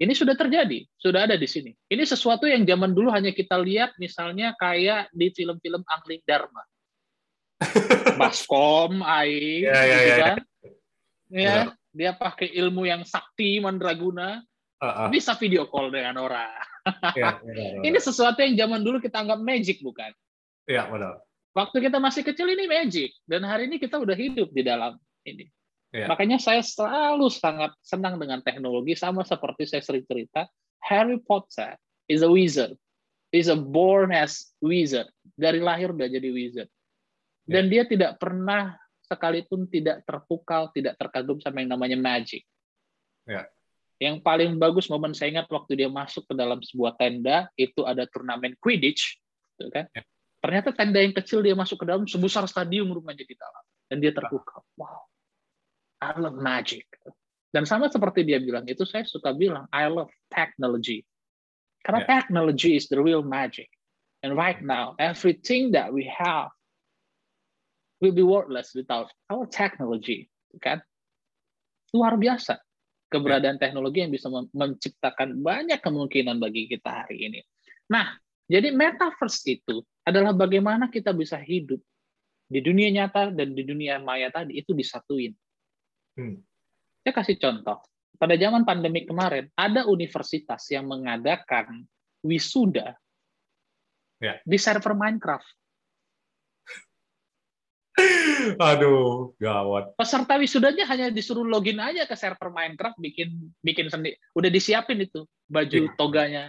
[0.01, 1.77] Ini sudah terjadi, sudah ada di sini.
[1.85, 6.63] Ini sesuatu yang zaman dulu hanya kita lihat misalnya kayak di film-film Angling Dharma.
[8.17, 10.37] Baskom, Aing, ya, ya, gitu ya, kan.
[11.29, 14.39] Ya, ya, dia pakai ilmu yang sakti mandraguna,
[14.82, 15.08] uh, uh.
[15.12, 16.51] bisa video call dengan orang.
[17.13, 20.10] ya, ya, ya, ini sesuatu yang zaman dulu kita anggap magic bukan?
[20.65, 21.21] Iya, benar.
[21.51, 24.95] Waktu kita masih kecil ini magic dan hari ini kita udah hidup di dalam
[25.27, 25.51] ini.
[25.91, 26.08] Yeah.
[26.08, 30.47] Makanya saya selalu sangat senang dengan teknologi sama seperti saya sering cerita,
[30.80, 31.75] Harry Potter
[32.08, 32.80] is a wizard.
[33.32, 35.08] Is a born as wizard.
[35.36, 36.71] Dari lahir udah jadi wizard.
[37.43, 37.84] Dan yeah.
[37.84, 38.80] dia tidak pernah
[39.12, 42.47] sekalipun tidak terpukau, tidak terkagum sama yang namanya magic.
[43.28, 43.52] Yeah.
[44.00, 48.08] Yang paling bagus momen saya ingat waktu dia masuk ke dalam sebuah tenda, itu ada
[48.08, 49.19] turnamen Quidditch,
[49.60, 49.91] gitu kan?
[49.91, 50.08] Yeah.
[50.41, 54.10] Ternyata tenda yang kecil dia masuk ke dalam sebesar stadium rumahnya di dalam, dan dia
[54.15, 54.63] terpukau.
[54.80, 55.06] Wow,
[56.02, 56.88] I love magic.
[57.52, 61.04] Dan sama seperti dia bilang, itu saya suka bilang, I love technology.
[61.84, 62.10] Karena yeah.
[62.10, 63.67] technology is the real magic.
[64.26, 66.54] And right now, everything that we have
[68.01, 70.27] will be worthless without our technology.
[70.57, 70.81] Kan?
[71.93, 72.57] Luar biasa
[73.11, 73.63] keberadaan yeah.
[73.67, 77.39] teknologi yang bisa menciptakan banyak kemungkinan bagi kita hari ini.
[77.91, 78.15] Nah,
[78.47, 81.83] jadi metaverse itu adalah bagaimana kita bisa hidup
[82.47, 85.35] di dunia nyata dan di dunia maya tadi itu disatuin.
[86.15, 86.39] Hmm.
[87.03, 87.83] Saya kasih contoh.
[88.15, 91.83] Pada zaman pandemi kemarin, ada universitas yang mengadakan
[92.21, 92.93] wisuda
[94.21, 94.37] ya.
[94.45, 95.49] di server Minecraft.
[98.71, 99.95] Aduh, gawat.
[99.95, 104.17] Peserta wisudanya hanya disuruh login aja ke server Minecraft, bikin bikin sendiri.
[104.33, 105.91] Udah disiapin itu baju ya.
[105.97, 106.45] toganya.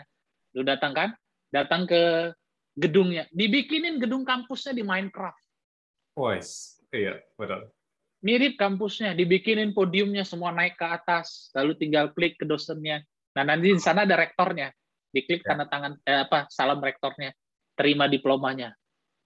[0.56, 1.10] Lu datang kan?
[1.52, 2.32] Datang ke
[2.72, 5.44] gedungnya, dibikinin gedung kampusnya di Minecraft.
[6.16, 7.68] Wes, iya, betul
[8.22, 13.02] mirip kampusnya, dibikinin podiumnya semua naik ke atas, lalu tinggal klik ke dosennya.
[13.34, 14.70] Nah nanti di sana ada rektornya,
[15.10, 15.52] diklik ya.
[15.52, 17.34] tanda tangan eh, apa salam rektornya,
[17.74, 18.72] terima diplomanya,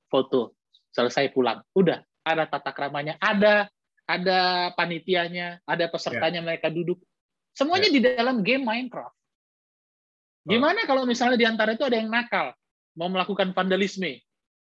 [0.09, 0.57] foto,
[0.97, 1.61] selesai pulang.
[1.77, 3.70] Udah ada tata keramanya, ada
[4.07, 6.47] ada panitianya, ada pesertanya ya.
[6.47, 6.99] mereka duduk.
[7.55, 7.95] Semuanya ya.
[7.95, 9.14] di dalam game Minecraft.
[10.47, 12.55] Gimana kalau misalnya di antara itu ada yang nakal,
[12.99, 14.22] mau melakukan vandalisme,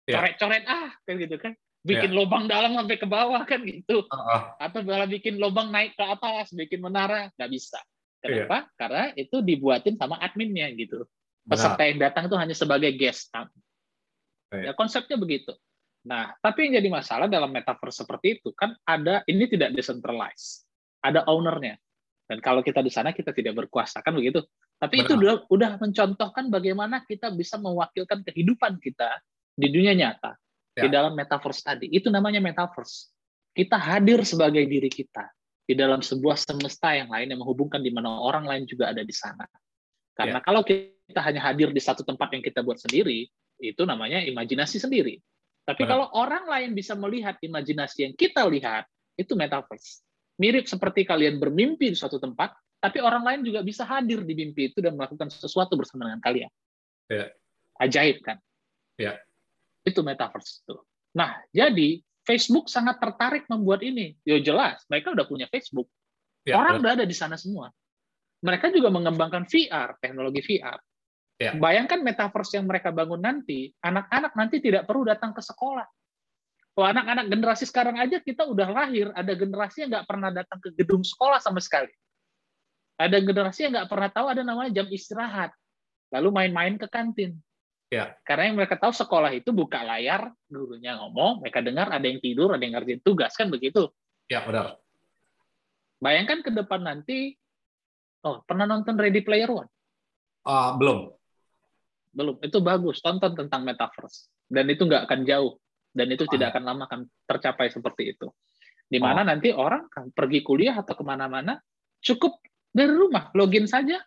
[0.08, 0.20] ya.
[0.20, 1.52] coret-coret ah kayak gitu kan?
[1.86, 2.18] bikin yeah.
[2.18, 4.02] lubang dalam sampai ke bawah kan gitu.
[4.10, 4.58] Uh-uh.
[4.58, 7.78] Atau malah bikin lubang naik ke atas, bikin menara, nggak bisa.
[8.18, 8.66] Kenapa?
[8.66, 8.74] Yeah.
[8.74, 11.06] Karena itu dibuatin sama adminnya gitu.
[11.46, 13.30] Peserta yang datang itu hanya sebagai guest.
[13.30, 13.46] Yeah.
[14.50, 15.54] Ya konsepnya begitu.
[16.06, 20.62] Nah, tapi yang jadi masalah dalam metaverse seperti itu kan ada ini tidak decentralized,
[21.02, 21.74] ada ownernya.
[22.26, 24.42] Dan kalau kita di sana kita tidak berkuasa kan begitu.
[24.78, 25.06] Tapi Benar.
[25.06, 29.18] itu udah, udah mencontohkan bagaimana kita bisa mewakilkan kehidupan kita
[29.56, 30.38] di dunia nyata
[30.78, 30.86] ya.
[30.86, 31.86] di dalam metaverse tadi.
[31.90, 33.10] Itu namanya metaverse.
[33.56, 35.26] Kita hadir sebagai diri kita
[35.66, 39.14] di dalam sebuah semesta yang lain yang menghubungkan di mana orang lain juga ada di
[39.14, 39.42] sana.
[40.14, 40.44] Karena ya.
[40.44, 43.26] kalau kita hanya hadir di satu tempat yang kita buat sendiri,
[43.58, 45.18] itu namanya imajinasi sendiri.
[45.66, 45.90] Tapi Benar.
[45.90, 48.86] kalau orang lain bisa melihat imajinasi yang kita lihat,
[49.18, 50.06] itu metaverse.
[50.38, 54.70] Mirip seperti kalian bermimpi di suatu tempat, tapi orang lain juga bisa hadir di mimpi
[54.70, 56.52] itu dan melakukan sesuatu bersama dengan kalian.
[57.10, 57.26] Ya.
[57.82, 58.38] Ajaib kan?
[58.94, 59.18] Ya.
[59.82, 60.76] Itu metaverse itu.
[61.18, 64.14] Nah, jadi Facebook sangat tertarik membuat ini.
[64.22, 65.90] Ya jelas, mereka udah punya Facebook.
[66.46, 66.80] Ya, orang ya.
[66.84, 67.74] udah ada di sana semua
[68.44, 70.78] mereka juga mengembangkan VR, teknologi VR.
[71.36, 71.52] Ya.
[71.52, 75.84] Bayangkan metaverse yang mereka bangun nanti, anak-anak nanti tidak perlu datang ke sekolah.
[76.76, 80.72] Oh, anak-anak generasi sekarang aja kita udah lahir, ada generasi yang nggak pernah datang ke
[80.76, 81.92] gedung sekolah sama sekali.
[82.96, 85.52] Ada generasi yang nggak pernah tahu ada namanya jam istirahat,
[86.12, 87.36] lalu main-main ke kantin.
[87.92, 88.16] Ya.
[88.24, 92.52] Karena yang mereka tahu sekolah itu buka layar, gurunya ngomong, mereka dengar ada yang tidur,
[92.52, 93.88] ada yang ngerjain tugas, kan begitu.
[94.28, 94.80] Ya, benar.
[96.00, 97.36] Bayangkan ke depan nanti
[98.26, 99.70] Oh, pernah nonton Ready Player One?
[100.42, 101.14] Uh, belum.
[102.16, 102.40] Belum.
[102.40, 103.04] Itu bagus.
[103.04, 104.32] Tonton tentang metaverse.
[104.48, 105.60] Dan itu nggak akan jauh.
[105.92, 106.30] Dan itu ah.
[106.32, 108.32] tidak akan lama akan tercapai seperti itu.
[108.88, 109.26] Di mana oh.
[109.28, 111.60] nanti orang kan pergi kuliah atau ke mana-mana,
[112.00, 112.40] cukup
[112.70, 113.98] dari rumah, login saja,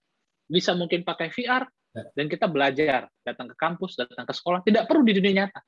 [0.47, 2.03] bisa mungkin pakai VR, ya.
[2.15, 5.59] dan kita belajar, datang ke kampus, datang ke sekolah, tidak perlu di dunia nyata.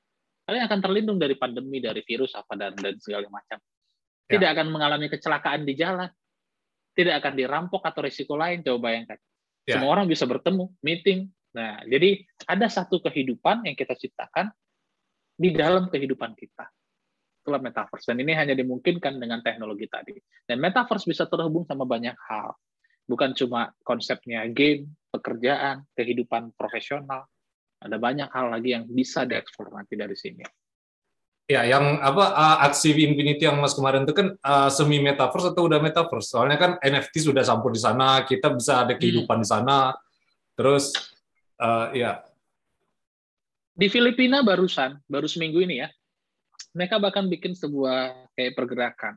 [0.48, 3.58] Kalian akan terlindung dari pandemi, dari virus, apa dan, dan segala macam.
[3.60, 4.38] Ya.
[4.38, 4.54] Tidak ya.
[4.56, 6.08] akan mengalami kecelakaan di jalan,
[6.96, 8.64] tidak akan dirampok atau risiko lain.
[8.64, 9.18] Coba bayangkan.
[9.68, 9.76] Ya.
[9.76, 11.28] Semua orang bisa bertemu, meeting.
[11.52, 14.48] Nah, jadi ada satu kehidupan yang kita ciptakan
[15.36, 16.68] di dalam kehidupan kita.
[17.42, 18.08] Itulah metaverse.
[18.08, 20.16] Dan ini hanya dimungkinkan dengan teknologi tadi.
[20.46, 22.56] Dan metaverse bisa terhubung sama banyak hal.
[23.04, 27.28] Bukan cuma konsepnya game, pekerjaan, kehidupan profesional.
[27.82, 30.46] Ada banyak hal lagi yang bisa dieksplor nanti dari sini.
[31.50, 35.66] Ya, yang apa uh, aksi Infinity yang Mas kemarin itu kan uh, semi metaverse atau
[35.66, 36.30] udah metaverse?
[36.30, 39.44] Soalnya kan NFT sudah sampai di sana, kita bisa ada kehidupan hmm.
[39.44, 39.90] di sana.
[40.54, 41.11] Terus
[41.62, 42.26] uh, ya.
[43.72, 45.88] Di Filipina barusan, baru seminggu ini ya,
[46.76, 49.16] mereka bahkan bikin sebuah kayak pergerakan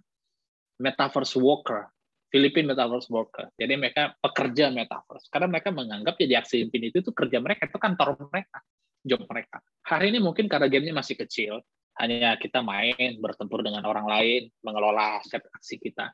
[0.80, 1.92] metaverse worker,
[2.32, 3.52] Filipina metaverse worker.
[3.60, 8.16] Jadi mereka pekerja metaverse karena mereka menganggap jadi aksi Infinity itu kerja mereka itu kantor
[8.32, 8.60] mereka,
[9.04, 9.60] job mereka.
[9.84, 11.60] Hari ini mungkin karena gamenya masih kecil,
[12.00, 16.12] hanya kita main bertempur dengan orang lain, mengelola aset aksi kita.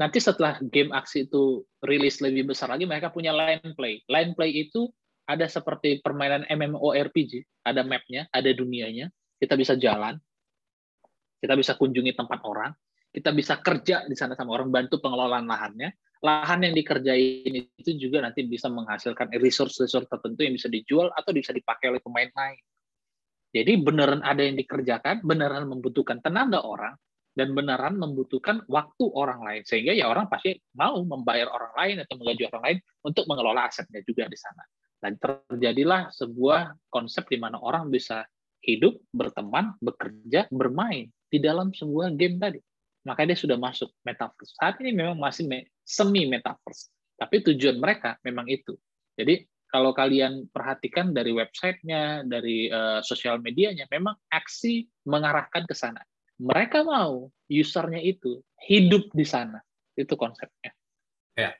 [0.00, 4.00] Nanti setelah game aksi itu rilis lebih besar lagi, mereka punya line play.
[4.08, 4.88] Line play itu
[5.30, 9.06] ada seperti permainan MMORPG, ada mapnya, ada dunianya,
[9.38, 10.18] kita bisa jalan,
[11.38, 12.74] kita bisa kunjungi tempat orang,
[13.14, 15.94] kita bisa kerja di sana sama orang, bantu pengelolaan lahannya.
[16.20, 17.48] Lahan yang dikerjain
[17.80, 22.28] itu juga nanti bisa menghasilkan resource-resource tertentu yang bisa dijual atau bisa dipakai oleh pemain
[22.28, 22.60] lain.
[23.50, 26.92] Jadi beneran ada yang dikerjakan, beneran membutuhkan tenaga orang,
[27.34, 29.62] dan beneran membutuhkan waktu orang lain.
[29.64, 34.04] Sehingga ya orang pasti mau membayar orang lain atau menggaji orang lain untuk mengelola asetnya
[34.04, 34.62] juga di sana.
[35.00, 38.28] Dan terjadilah sebuah konsep di mana orang bisa
[38.60, 42.60] hidup, berteman, bekerja, bermain di dalam sebuah game tadi.
[43.08, 44.52] Makanya dia sudah masuk metaverse.
[44.60, 45.48] Saat ini memang masih
[45.80, 46.92] semi metaverse.
[47.16, 48.76] Tapi tujuan mereka memang itu.
[49.16, 56.02] Jadi kalau kalian perhatikan dari websitenya, dari uh, sosial medianya, memang aksi mengarahkan ke sana.
[56.42, 59.62] Mereka mau usernya itu hidup di sana.
[59.94, 60.74] Itu konsepnya.
[61.38, 61.54] Ya.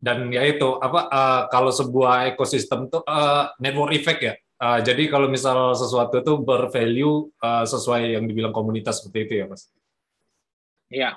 [0.00, 4.34] Dan ya itu apa uh, kalau sebuah ekosistem itu uh, network effect ya.
[4.60, 9.46] Uh, jadi kalau misal sesuatu itu bervalue uh, sesuai yang dibilang komunitas seperti itu ya,
[9.48, 9.68] Mas.
[10.88, 11.10] Iya.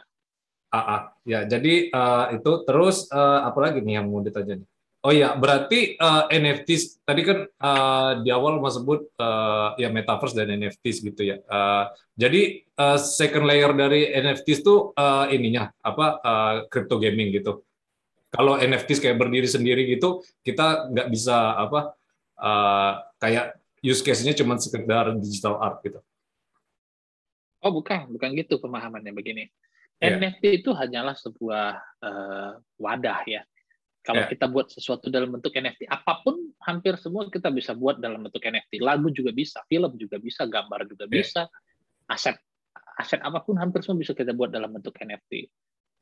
[0.73, 1.01] Ah, ah.
[1.23, 1.47] ya.
[1.47, 4.67] Jadi uh, itu terus uh, apa lagi nih yang mau ditanya nih?
[5.03, 10.31] Oh iya, berarti uh, NFT tadi kan uh, di awal mas sebut uh, ya metaverse
[10.31, 11.43] dan NFTs gitu ya.
[11.43, 17.67] Uh, jadi uh, second layer dari NFTs itu uh, ininya apa uh, crypto gaming gitu.
[18.33, 21.93] Kalau NFTs kayak berdiri sendiri gitu, kita nggak bisa apa
[22.41, 26.01] uh, kayak use case-nya cuma sekedar digital art gitu.
[27.63, 29.47] Oh bukan, bukan gitu pemahamannya begini.
[30.01, 30.19] Yeah.
[30.19, 33.45] NFT itu hanyalah sebuah uh, wadah ya
[34.03, 34.31] kalau yeah.
[34.35, 36.35] kita buat sesuatu dalam bentuk NFT, apa pun
[36.67, 38.83] hampir semua kita bisa buat dalam bentuk NFT.
[38.83, 41.15] Lagu juga bisa, film juga bisa, gambar juga yeah.
[41.23, 41.41] bisa,
[42.11, 42.35] aset
[42.93, 45.47] aset apa pun hampir semua bisa kita buat dalam bentuk NFT.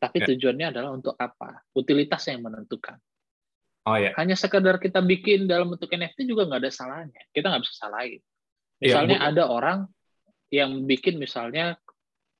[0.02, 0.28] Tapi yeah.
[0.34, 1.62] tujuannya adalah untuk apa?
[1.78, 2.97] Utilitas yang menentukan.
[3.86, 4.18] Oh ya.
[4.18, 7.22] Hanya sekedar kita bikin dalam bentuk NFT juga nggak ada salahnya.
[7.30, 8.22] Kita nggak bisa salahin.
[8.82, 9.80] Iya, Misalnya yeah, ada orang
[10.49, 11.78] yang bikin misalnya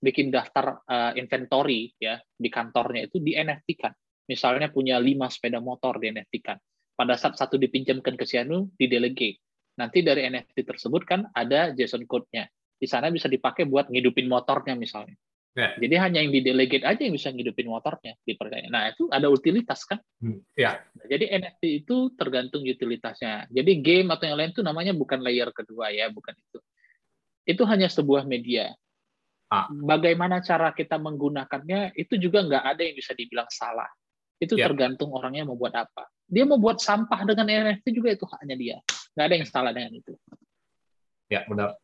[0.02, 3.94] bikin daftar uh, inventory ya di kantornya itu di NFT-kan.
[4.26, 6.58] Misalnya punya lima sepeda motor di NFT-kan.
[6.98, 9.42] Pada saat satu dipinjamkan ke Sianu, di delegate.
[9.78, 12.46] Nanti dari NFT tersebut kan ada JSON code-nya.
[12.78, 15.18] Di sana bisa dipakai buat ngidupin motornya misalnya.
[15.52, 15.76] Ya.
[15.76, 18.72] Jadi hanya yang di delegate aja yang bisa ngidupin motornya dipercaya.
[18.72, 20.00] Nah itu ada utilitas kan?
[20.24, 20.80] Hmm, ya.
[20.96, 23.52] Nah, jadi NFT itu tergantung utilitasnya.
[23.52, 26.60] Jadi game atau yang lain itu namanya bukan layer kedua ya, bukan itu.
[27.44, 28.72] Itu hanya sebuah media.
[29.52, 29.68] Ah.
[29.68, 33.92] Bagaimana cara kita menggunakannya itu juga nggak ada yang bisa dibilang salah.
[34.40, 34.72] Itu ya.
[34.72, 36.08] tergantung orangnya mau buat apa.
[36.32, 38.78] Dia mau buat sampah dengan NFT juga itu haknya dia.
[39.20, 40.16] Nggak ada yang salah dengan itu.
[41.28, 41.76] Ya benar.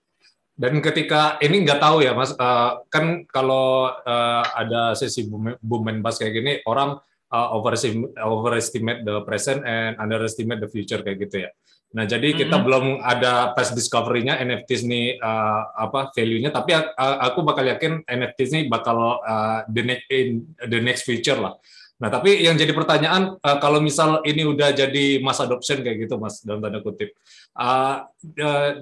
[0.57, 5.85] Dan ketika ini nggak tahu ya mas, uh, kan kalau uh, ada sesi boom, boom
[5.85, 6.97] and bust kayak gini, orang
[7.29, 11.53] uh, overestimate, overestimate the present and underestimate the future kayak gitu ya.
[11.93, 12.65] Nah jadi kita mm -hmm.
[12.65, 18.49] belum ada price discovery-nya NFTs ini uh, apa value-nya, tapi uh, aku bakal yakin NFTs
[18.57, 21.53] ini bakal uh, the next in the next future lah.
[21.97, 26.21] Nah, tapi yang jadi pertanyaan uh, kalau misal ini udah jadi mass adoption kayak gitu,
[26.21, 27.17] Mas, dalam tanda kutip,
[27.57, 28.05] uh,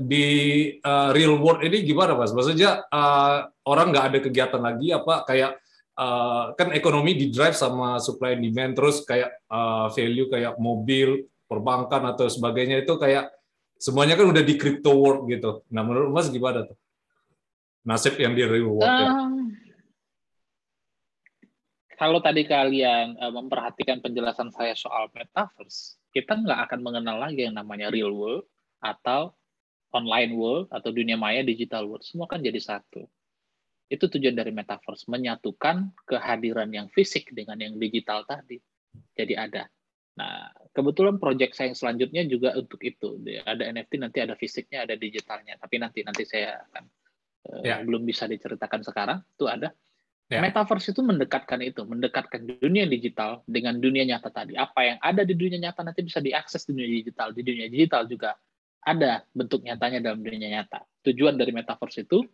[0.04, 0.28] di
[0.84, 2.36] uh, real world ini gimana, Mas?
[2.36, 5.56] Maksudnya uh, orang nggak ada kegiatan lagi apa kayak
[5.96, 11.24] uh, kan ekonomi di drive sama supply and demand, terus kayak uh, value kayak mobil,
[11.48, 13.32] perbankan atau sebagainya itu kayak
[13.80, 15.64] semuanya kan udah di crypto world gitu.
[15.72, 16.76] Nah, menurut Mas gimana tuh?
[17.88, 18.84] Nasib yang di real world?
[18.84, 19.12] Uh, ya?
[21.96, 27.56] Kalau tadi kalian uh, memperhatikan penjelasan saya soal metaverse, kita nggak akan mengenal lagi yang
[27.56, 28.48] namanya real world
[28.84, 29.36] atau
[29.96, 32.04] online world atau dunia maya digital world.
[32.04, 33.08] Semua kan jadi satu.
[33.88, 38.60] Itu tujuan dari metaverse, menyatukan kehadiran yang fisik dengan yang digital tadi.
[39.16, 39.64] Jadi ada.
[40.16, 43.20] Nah, kebetulan proyek saya yang selanjutnya juga untuk itu.
[43.44, 45.60] Ada NFT, nanti ada fisiknya, ada digitalnya.
[45.60, 46.84] Tapi nanti nanti saya akan
[47.52, 47.84] uh, ya.
[47.84, 49.20] belum bisa diceritakan sekarang.
[49.36, 49.76] Itu ada.
[50.26, 50.42] Ya.
[50.42, 54.58] Metaverse itu mendekatkan itu, mendekatkan dunia digital dengan dunia nyata tadi.
[54.58, 57.30] Apa yang ada di dunia nyata nanti bisa diakses di dunia digital.
[57.30, 58.34] Di dunia digital juga
[58.82, 60.82] ada bentuk nyatanya dalam dunia nyata.
[61.06, 62.26] Tujuan dari metaverse itu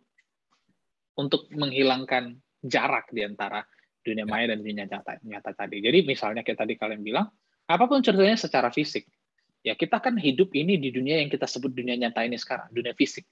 [1.20, 2.32] untuk menghilangkan
[2.64, 3.60] jarak di antara
[4.00, 5.84] dunia maya dan dunia nyata, nyata tadi.
[5.84, 7.28] Jadi misalnya kayak tadi kalian bilang,
[7.68, 9.04] apa pun ceritanya secara fisik.
[9.60, 12.96] Ya kita kan hidup ini di dunia yang kita sebut dunia nyata ini sekarang, dunia
[12.96, 13.28] fisik.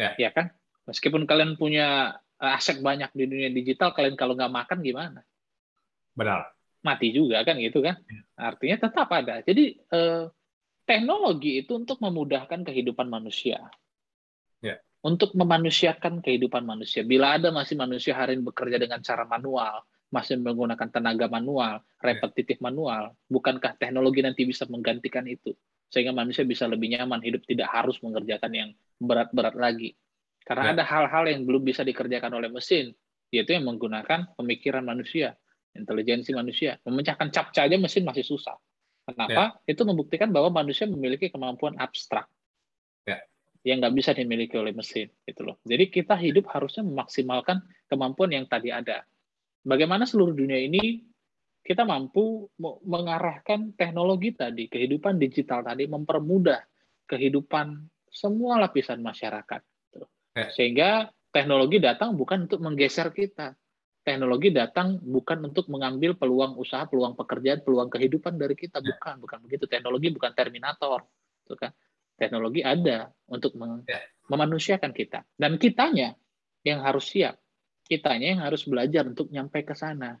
[0.00, 0.50] Ya, ya kan?
[0.88, 5.20] Meskipun kalian punya aset banyak di dunia digital, kalian kalau nggak makan gimana?
[6.14, 6.50] Benar.
[6.84, 7.96] Mati juga kan gitu kan?
[8.04, 8.22] Ya.
[8.36, 9.40] Artinya tetap ada.
[9.40, 10.24] Jadi eh,
[10.84, 13.72] teknologi itu untuk memudahkan kehidupan manusia.
[14.60, 14.78] Ya.
[15.04, 17.04] Untuk memanusiakan kehidupan manusia.
[17.04, 22.62] Bila ada masih manusia hari ini bekerja dengan cara manual, masih menggunakan tenaga manual, repetitif
[22.62, 25.52] manual, bukankah teknologi nanti bisa menggantikan itu?
[25.92, 28.70] Sehingga manusia bisa lebih nyaman hidup, tidak harus mengerjakan yang
[29.02, 29.98] berat-berat lagi.
[30.44, 30.72] Karena ya.
[30.76, 32.92] ada hal-hal yang belum bisa dikerjakan oleh mesin,
[33.32, 35.40] yaitu yang menggunakan pemikiran manusia,
[35.72, 36.76] intelijensi manusia.
[36.84, 38.54] Memecahkan captcha aja mesin masih susah.
[39.08, 39.56] Kenapa?
[39.64, 39.72] Ya.
[39.72, 42.28] Itu membuktikan bahwa manusia memiliki kemampuan abstrak
[43.08, 43.20] ya.
[43.64, 45.08] yang nggak bisa dimiliki oleh mesin.
[45.24, 45.56] Gitu loh.
[45.64, 49.00] Jadi kita hidup harusnya memaksimalkan kemampuan yang tadi ada.
[49.64, 51.00] Bagaimana seluruh dunia ini
[51.64, 52.52] kita mampu
[52.84, 56.60] mengarahkan teknologi tadi, kehidupan digital tadi, mempermudah
[57.08, 59.73] kehidupan semua lapisan masyarakat Ya.
[60.34, 63.54] Sehingga teknologi datang bukan untuk menggeser kita.
[64.04, 68.82] Teknologi datang bukan untuk mengambil peluang usaha, peluang pekerjaan, peluang kehidupan dari kita.
[68.82, 68.98] Ya.
[68.98, 69.64] Bukan, bukan begitu.
[69.64, 71.08] Teknologi bukan terminator.
[71.56, 71.72] Kan?
[72.18, 74.02] Teknologi ada untuk ya.
[74.28, 75.24] memanusiakan kita.
[75.38, 76.12] Dan kitanya
[76.66, 77.40] yang harus siap.
[77.84, 80.16] Kitanya yang harus belajar untuk nyampe ke sana.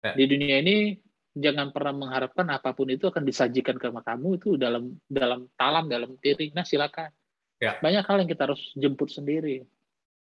[0.00, 0.96] Di dunia ini
[1.36, 6.16] jangan pernah mengharapkan apa pun itu akan disajikan ke kamu itu dalam dalam talam dalam
[6.18, 6.56] piring.
[6.56, 7.12] Nah silakan
[7.60, 7.76] Ya.
[7.78, 9.68] Banyak hal yang kita harus jemput sendiri.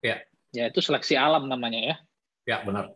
[0.03, 0.19] Ya.
[0.51, 1.97] Ya itu seleksi alam namanya ya.
[2.43, 2.91] Ya benar.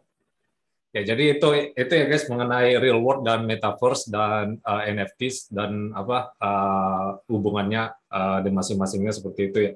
[0.94, 5.90] Ya jadi itu itu ya guys mengenai real world dan metaverse dan uh, NFTs dan
[5.94, 9.72] apa uh, hubungannya uh, di masing-masingnya seperti itu ya.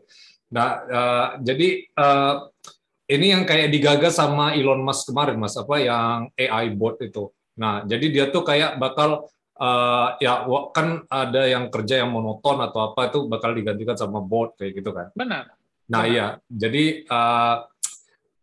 [0.54, 2.46] Nah uh, jadi uh,
[3.10, 7.30] ini yang kayak digagas sama Elon Musk kemarin mas apa yang AI bot itu.
[7.58, 9.26] Nah jadi dia tuh kayak bakal
[9.58, 14.54] uh, ya kan ada yang kerja yang monoton atau apa itu bakal digantikan sama bot
[14.56, 15.10] kayak gitu kan.
[15.12, 15.52] Benar.
[15.88, 16.12] Nah Benar.
[16.12, 17.56] iya, jadi uh,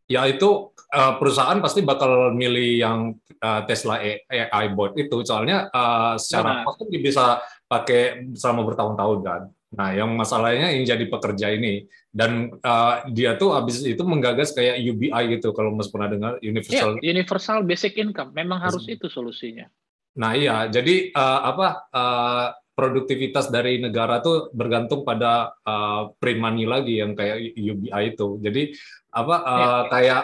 [0.05, 2.97] ya itu uh, perusahaan pasti bakal milih yang
[3.41, 3.97] uh, Tesla
[4.29, 9.41] AI bot itu soalnya uh, secara pasti bisa pakai selama bertahun-tahun kan.
[9.75, 11.83] Nah, yang masalahnya yang jadi pekerja ini
[12.15, 16.95] dan uh, dia tuh habis itu menggagas kayak UBI gitu kalau Mas pernah dengar universal
[17.03, 19.67] ya, universal basic income memang harus itu solusinya.
[20.15, 26.67] Nah iya, jadi uh, apa uh, produktivitas dari negara tuh bergantung pada uh, print money
[26.67, 28.39] lagi yang kayak UBI itu.
[28.43, 28.75] Jadi
[29.15, 29.89] apa uh, ya.
[29.91, 30.23] kayak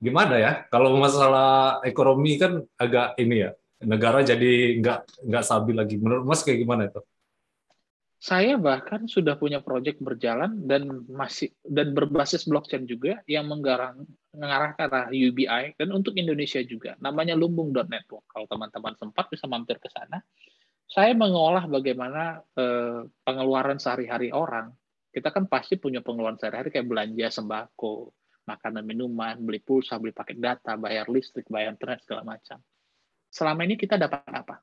[0.00, 0.52] gimana ya?
[0.72, 3.50] Kalau masalah ekonomi kan agak ini ya,
[3.84, 5.96] negara jadi nggak nggak stabil lagi.
[6.00, 7.00] Menurut Mas kayak gimana itu?
[8.16, 14.76] Saya bahkan sudah punya proyek berjalan dan masih dan berbasis blockchain juga yang menggarang mengarah
[14.76, 16.94] ke arah UBI dan untuk Indonesia juga.
[17.00, 18.24] Namanya lumbung.network.
[18.28, 20.20] Kalau teman-teman sempat bisa mampir ke sana.
[20.86, 24.70] Saya mengolah bagaimana eh, pengeluaran sehari-hari orang.
[25.10, 28.12] Kita kan pasti punya pengeluaran sehari-hari kayak belanja sembako,
[28.46, 32.60] makanan minuman, beli pulsa, beli paket data, bayar listrik, bayar internet segala macam.
[33.32, 34.62] Selama ini kita dapat apa?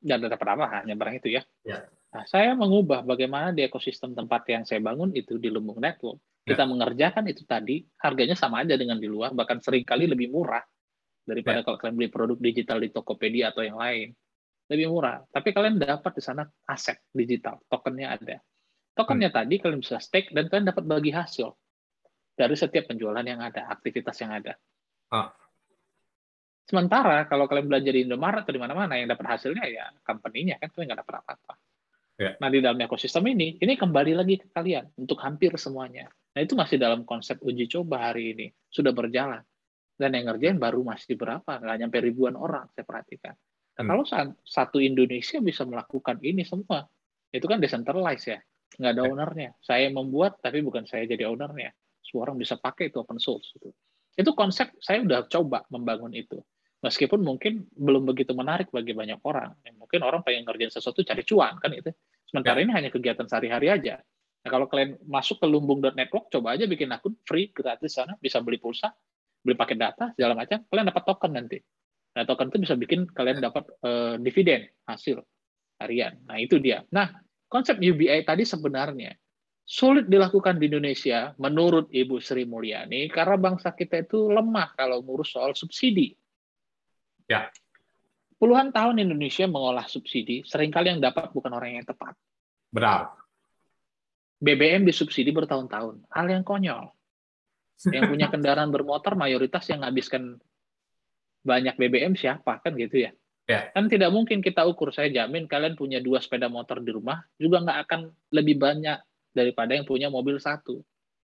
[0.00, 0.64] Dan dapat apa?
[0.80, 1.42] Hanya barang itu ya.
[1.66, 1.84] ya
[2.16, 6.16] Nah, saya mengubah bagaimana di ekosistem tempat yang saya bangun itu di Lumbung Network.
[6.46, 6.54] Ya.
[6.54, 6.70] Kita ya.
[6.70, 10.62] mengerjakan itu tadi, harganya sama aja dengan di luar, bahkan sering kali lebih murah
[11.26, 11.64] daripada ya.
[11.66, 14.14] kalau kalian beli produk digital di Tokopedia atau yang lain.
[14.70, 15.26] Lebih murah.
[15.26, 18.38] Tapi kalian dapat di sana aset digital, tokennya ada.
[18.94, 19.38] Tokennya hmm.
[19.42, 21.50] tadi kalian bisa stake dan kalian dapat bagi hasil
[22.38, 24.54] dari setiap penjualan yang ada, aktivitas yang ada.
[25.10, 25.34] Ah.
[26.66, 30.70] Sementara kalau kalian belajar di Indomaret atau di mana-mana yang dapat hasilnya ya company-nya kan
[30.74, 31.54] kalian nggak dapat apa-apa.
[32.16, 32.32] Ya.
[32.40, 36.08] Nah, di dalam ekosistem ini, ini kembali lagi ke kalian untuk hampir semuanya.
[36.36, 38.46] Nah, itu masih dalam konsep uji coba hari ini.
[38.68, 39.40] Sudah berjalan.
[39.96, 41.48] Dan yang ngerjain baru masih berapa?
[41.48, 43.32] Nggak nyampe ribuan orang, saya perhatikan.
[43.32, 43.88] Nah, hmm.
[43.88, 44.04] kalau
[44.44, 46.84] satu Indonesia bisa melakukan ini semua,
[47.32, 48.38] itu kan decentralized ya.
[48.76, 49.08] Nggak ada ya.
[49.08, 49.50] ownernya.
[49.64, 51.72] Saya membuat, tapi bukan saya jadi ownernya.
[52.04, 53.56] Semua orang bisa pakai itu open source.
[53.56, 53.72] Itu,
[54.20, 56.36] itu konsep saya udah coba membangun itu.
[56.84, 59.56] Meskipun mungkin belum begitu menarik bagi banyak orang.
[59.80, 61.88] Mungkin orang pengen ngerjain sesuatu cari cuan kan itu.
[62.28, 62.68] Sementara ya.
[62.68, 63.96] ini hanya kegiatan sehari-hari aja.
[64.46, 68.62] Nah, kalau kalian masuk ke lumbung.network, coba aja bikin akun free gratis sana, bisa beli
[68.62, 68.94] pulsa,
[69.42, 71.58] beli paket data segala macam, kalian dapat token nanti.
[72.14, 75.18] Nah, token itu bisa bikin kalian dapat uh, dividen hasil
[75.82, 76.14] harian.
[76.30, 76.86] Nah, itu dia.
[76.94, 77.10] Nah,
[77.50, 79.18] konsep UBI tadi sebenarnya
[79.66, 85.34] sulit dilakukan di Indonesia menurut Ibu Sri Mulyani karena bangsa kita itu lemah kalau ngurus
[85.34, 86.14] soal subsidi.
[87.26, 87.50] Ya.
[88.38, 92.14] Puluhan tahun Indonesia mengolah subsidi, sering kali yang dapat bukan orang yang tepat.
[92.70, 93.25] Benar.
[94.36, 96.92] BBM disubsidi bertahun-tahun, hal yang konyol.
[97.88, 100.36] Yang punya kendaraan bermotor mayoritas yang menghabiskan
[101.46, 103.10] banyak BBM siapa kan gitu ya?
[103.46, 103.70] Ya.
[103.70, 104.90] Kan tidak mungkin kita ukur.
[104.90, 108.00] Saya jamin kalian punya dua sepeda motor di rumah juga nggak akan
[108.34, 108.98] lebih banyak
[109.30, 110.82] daripada yang punya mobil satu.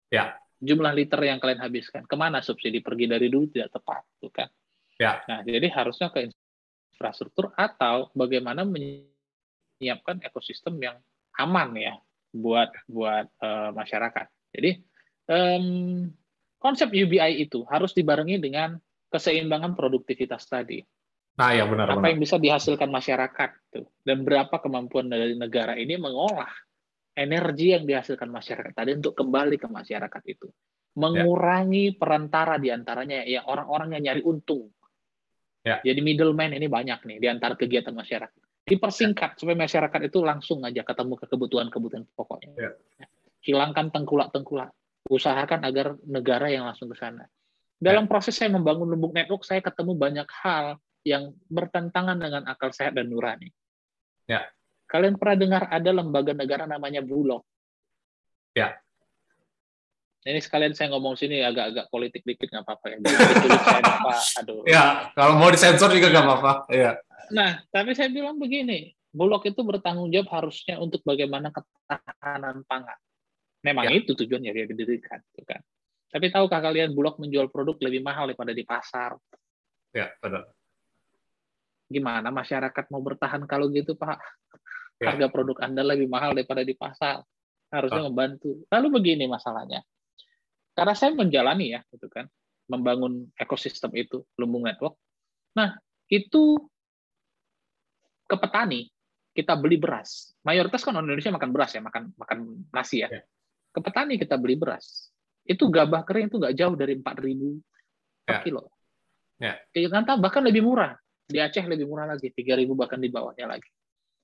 [0.09, 0.41] Ya.
[0.57, 4.49] Jumlah liter yang kalian habiskan ke mana subsidi pergi dari dulu tidak tepat, bukan?
[4.97, 5.21] Ya.
[5.29, 6.33] Nah, jadi harusnya ke
[6.97, 10.97] infrastruktur atau bagaimana menyiapkan ekosistem yang
[11.37, 12.01] aman ya
[12.39, 14.27] buat buat uh, masyarakat.
[14.53, 14.71] Jadi
[15.33, 15.67] um,
[16.61, 18.77] konsep UBI itu harus dibarengi dengan
[19.11, 20.81] keseimbangan produktivitas tadi.
[21.37, 21.93] Nah, ya benar.
[21.93, 22.11] Apa benar.
[22.17, 26.49] yang bisa dihasilkan masyarakat tuh dan berapa kemampuan dari negara ini mengolah
[27.17, 30.49] energi yang dihasilkan masyarakat tadi untuk kembali ke masyarakat itu,
[30.97, 31.97] mengurangi ya.
[31.97, 34.73] perantara di antaranya ya orang-orang yang nyari untung
[35.67, 35.83] Ya.
[35.83, 38.46] Jadi middleman ini banyak nih di antara kegiatan masyarakat.
[38.67, 39.39] Dipersingkat ya.
[39.39, 42.51] supaya masyarakat itu langsung aja ketemu ke kebutuhan-kebutuhan pokoknya.
[42.59, 42.71] Ya.
[43.47, 44.75] Hilangkan tengkulak-tengkulak.
[45.07, 47.31] Usahakan agar negara yang langsung ke sana.
[47.79, 48.11] Dalam ya.
[48.11, 53.07] proses saya membangun lumbung network, saya ketemu banyak hal yang bertentangan dengan akal sehat dan
[53.07, 53.55] nurani.
[54.27, 54.51] Ya.
[54.91, 57.47] Kalian pernah dengar ada lembaga negara namanya Bulog?
[58.59, 58.75] Ya.
[60.27, 62.97] Ini sekalian saya ngomong sini agak-agak politik dikit nggak apa-apa ya.
[62.99, 64.67] apa, aduh.
[64.67, 66.53] Ya, kalau mau disensor juga nggak apa-apa.
[66.67, 66.99] Ya.
[67.31, 72.99] Nah, tapi saya bilang begini, Bulog itu bertanggung jawab harusnya untuk bagaimana ketahanan pangan.
[73.63, 74.03] Memang ya.
[74.03, 75.63] itu tujuannya dia didirikan, gitu kan.
[76.11, 79.15] Tapi tahukah kalian Bulog menjual produk lebih mahal daripada di pasar?
[79.95, 80.51] Ya, benar.
[81.87, 84.19] Gimana masyarakat mau bertahan kalau gitu, Pak?
[84.99, 85.15] Ya.
[85.15, 87.23] Harga produk Anda lebih mahal daripada di pasar.
[87.71, 88.67] Harusnya membantu.
[88.75, 89.87] Lalu begini masalahnya
[90.77, 92.29] karena saya menjalani ya, gitu kan,
[92.69, 95.01] membangun ekosistem itu, lumbung network.
[95.57, 95.73] Nah,
[96.13, 96.61] itu
[98.29, 98.93] ke petani
[99.33, 100.37] kita beli beras.
[100.45, 102.39] Mayoritas kan orang Indonesia makan beras ya, makan makan
[102.73, 103.09] nasi ya.
[103.09, 103.25] ya.
[103.73, 105.09] Ke petani kita beli beras.
[105.47, 108.41] Itu gabah kering itu nggak jauh dari 4.000 per ya.
[108.45, 108.63] kilo.
[109.37, 109.55] Ya.
[109.73, 110.97] Di Jakarta bahkan lebih murah.
[111.27, 113.71] Di Aceh lebih murah lagi, 3.000 bahkan di bawahnya lagi.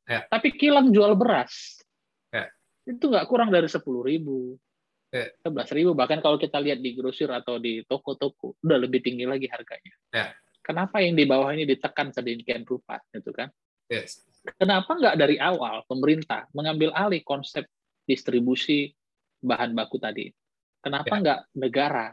[0.08, 0.26] Ya.
[0.26, 1.78] Tapi kilang jual beras
[2.34, 2.50] ya.
[2.88, 3.80] itu nggak kurang dari 10.000,
[5.12, 9.44] sebelas ribu bahkan kalau kita lihat di grosir atau di toko-toko udah lebih tinggi lagi
[9.52, 9.94] harganya.
[10.08, 10.32] Ya.
[10.64, 13.50] Kenapa yang di bawah ini ditekan sedemikian rupa, gitu kan?
[13.92, 14.24] Yes.
[14.56, 17.68] Kenapa nggak dari awal pemerintah mengambil alih konsep
[18.08, 18.88] distribusi
[19.42, 20.30] bahan baku tadi?
[20.80, 21.20] Kenapa ya.
[21.20, 22.06] nggak negara,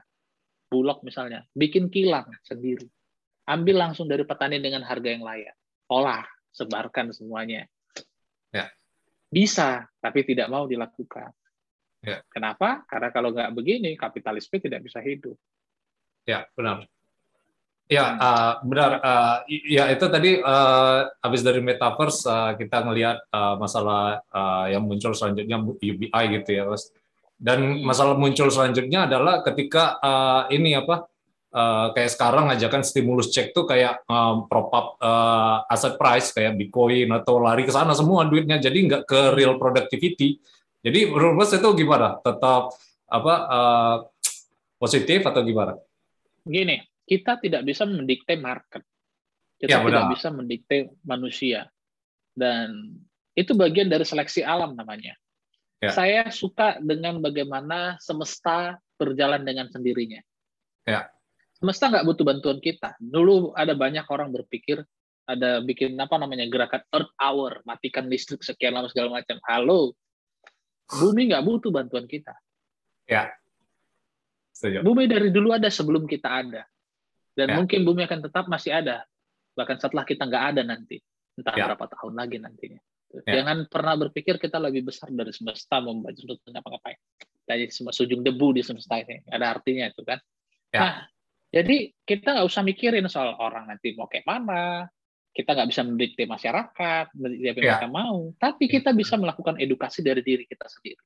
[0.68, 2.86] bulog misalnya, bikin kilang sendiri,
[3.48, 5.56] ambil langsung dari petani dengan harga yang layak,
[5.90, 7.64] olah, sebarkan semuanya.
[9.30, 11.30] Bisa, tapi tidak mau dilakukan.
[12.00, 12.24] Ya.
[12.32, 12.88] Kenapa?
[12.88, 15.36] Karena kalau nggak begini, kapitalisme tidak bisa hidup.
[16.24, 16.88] Ya, benar.
[17.90, 19.02] Ya, uh, benar.
[19.02, 24.86] Uh, ya itu tadi uh, habis dari metaverse uh, kita ngelihat uh, masalah uh, yang
[24.86, 26.94] muncul selanjutnya UBI gitu ya, Mas.
[27.40, 31.10] Dan masalah muncul selanjutnya adalah ketika uh, ini apa
[31.50, 36.60] uh, kayak sekarang ajakan stimulus check tuh kayak um, prop up uh, aset price kayak
[36.62, 40.38] Bitcoin atau lari ke sana semua duitnya jadi nggak ke real productivity.
[40.80, 42.20] Jadi Mas itu gimana?
[42.24, 42.72] Tetap
[43.10, 43.98] apa uh,
[44.80, 45.76] positif atau gimana?
[46.46, 48.84] Gini, kita tidak bisa mendikte market.
[49.60, 51.68] Kita ya, tidak bisa mendikte manusia.
[52.32, 52.96] Dan
[53.36, 55.16] itu bagian dari seleksi alam namanya.
[55.84, 55.92] Ya.
[55.92, 60.20] Saya suka dengan bagaimana semesta berjalan dengan sendirinya.
[60.88, 61.12] Ya
[61.60, 62.96] semesta nggak butuh bantuan kita.
[62.98, 64.82] Dulu ada banyak orang berpikir
[65.30, 69.38] ada bikin apa namanya gerakan Earth Hour, matikan listrik sekian lama segala macam.
[69.46, 69.94] Halo,
[70.90, 72.34] bumi nggak butuh bantuan kita.
[73.06, 73.30] Ya.
[74.54, 74.82] Setuju.
[74.82, 76.66] Bumi dari dulu ada sebelum kita ada,
[77.38, 77.56] dan ya.
[77.62, 79.06] mungkin bumi akan tetap masih ada
[79.60, 81.00] bahkan setelah kita nggak ada nanti,
[81.36, 81.68] entah ya.
[81.68, 82.80] berapa tahun lagi nantinya.
[83.26, 83.42] Ya.
[83.42, 87.00] Jangan pernah berpikir kita lebih besar dari semesta membaca untuk apa-ngapain.
[87.44, 90.22] Tadi semua sujung debu di semesta ini ada artinya itu kan.
[90.70, 90.80] Ya.
[90.80, 90.94] Nah,
[91.50, 94.86] jadi kita nggak usah mikirin soal orang nanti mau kayak mana,
[95.40, 97.72] kita nggak bisa mendikte masyarakat, mendikte apa yang ya.
[97.80, 98.72] mereka mau, tapi ya.
[98.76, 101.00] kita bisa melakukan edukasi dari diri kita sendiri.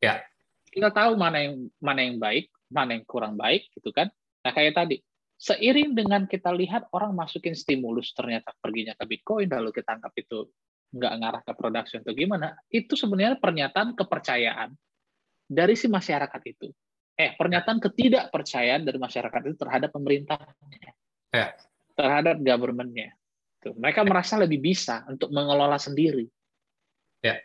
[0.00, 0.24] Ya.
[0.72, 4.08] Kita tahu mana yang mana yang baik, mana yang kurang baik, gitu kan?
[4.40, 4.96] Nah kayak tadi,
[5.36, 10.48] seiring dengan kita lihat orang masukin stimulus ternyata perginya ke Bitcoin, lalu kita anggap itu
[10.96, 14.72] nggak ngarah ke production atau gimana, itu sebenarnya pernyataan kepercayaan
[15.44, 16.72] dari si masyarakat itu
[17.14, 20.90] eh pernyataan ketidakpercayaan dari masyarakat itu terhadap pemerintahnya,
[21.30, 21.54] ya.
[21.94, 23.14] terhadap governmentnya.
[23.72, 26.28] Mereka merasa lebih bisa untuk mengelola sendiri.
[27.24, 27.40] Ya.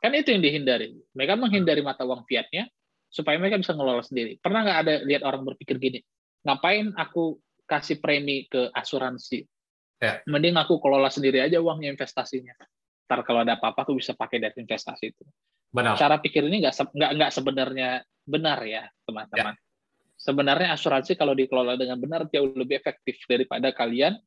[0.00, 0.96] Kan itu yang dihindari.
[1.12, 2.72] Mereka menghindari mata uang fiatnya
[3.12, 4.40] supaya mereka bisa mengelola sendiri.
[4.40, 6.00] Pernah nggak ada lihat orang berpikir gini,
[6.48, 7.36] ngapain aku
[7.68, 9.44] kasih premi ke asuransi?
[10.00, 10.24] Ya.
[10.24, 12.56] Mending aku kelola sendiri aja uangnya investasinya.
[13.06, 15.22] Ntar kalau ada apa-apa aku bisa pakai dari investasi itu.
[15.70, 15.94] Benar.
[15.94, 17.88] Cara pikir ini nggak nggak nggak sebenarnya
[18.24, 19.54] benar ya, teman-teman.
[19.54, 19.60] Ya.
[20.18, 24.18] Sebenarnya asuransi kalau dikelola dengan benar jauh lebih efektif daripada kalian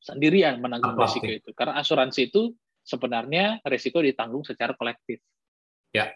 [0.00, 1.50] sendirian menanggung Apa risiko itu.
[1.56, 2.52] Karena asuransi itu
[2.86, 5.18] sebenarnya risiko ditanggung secara kolektif.
[5.90, 6.12] Ya.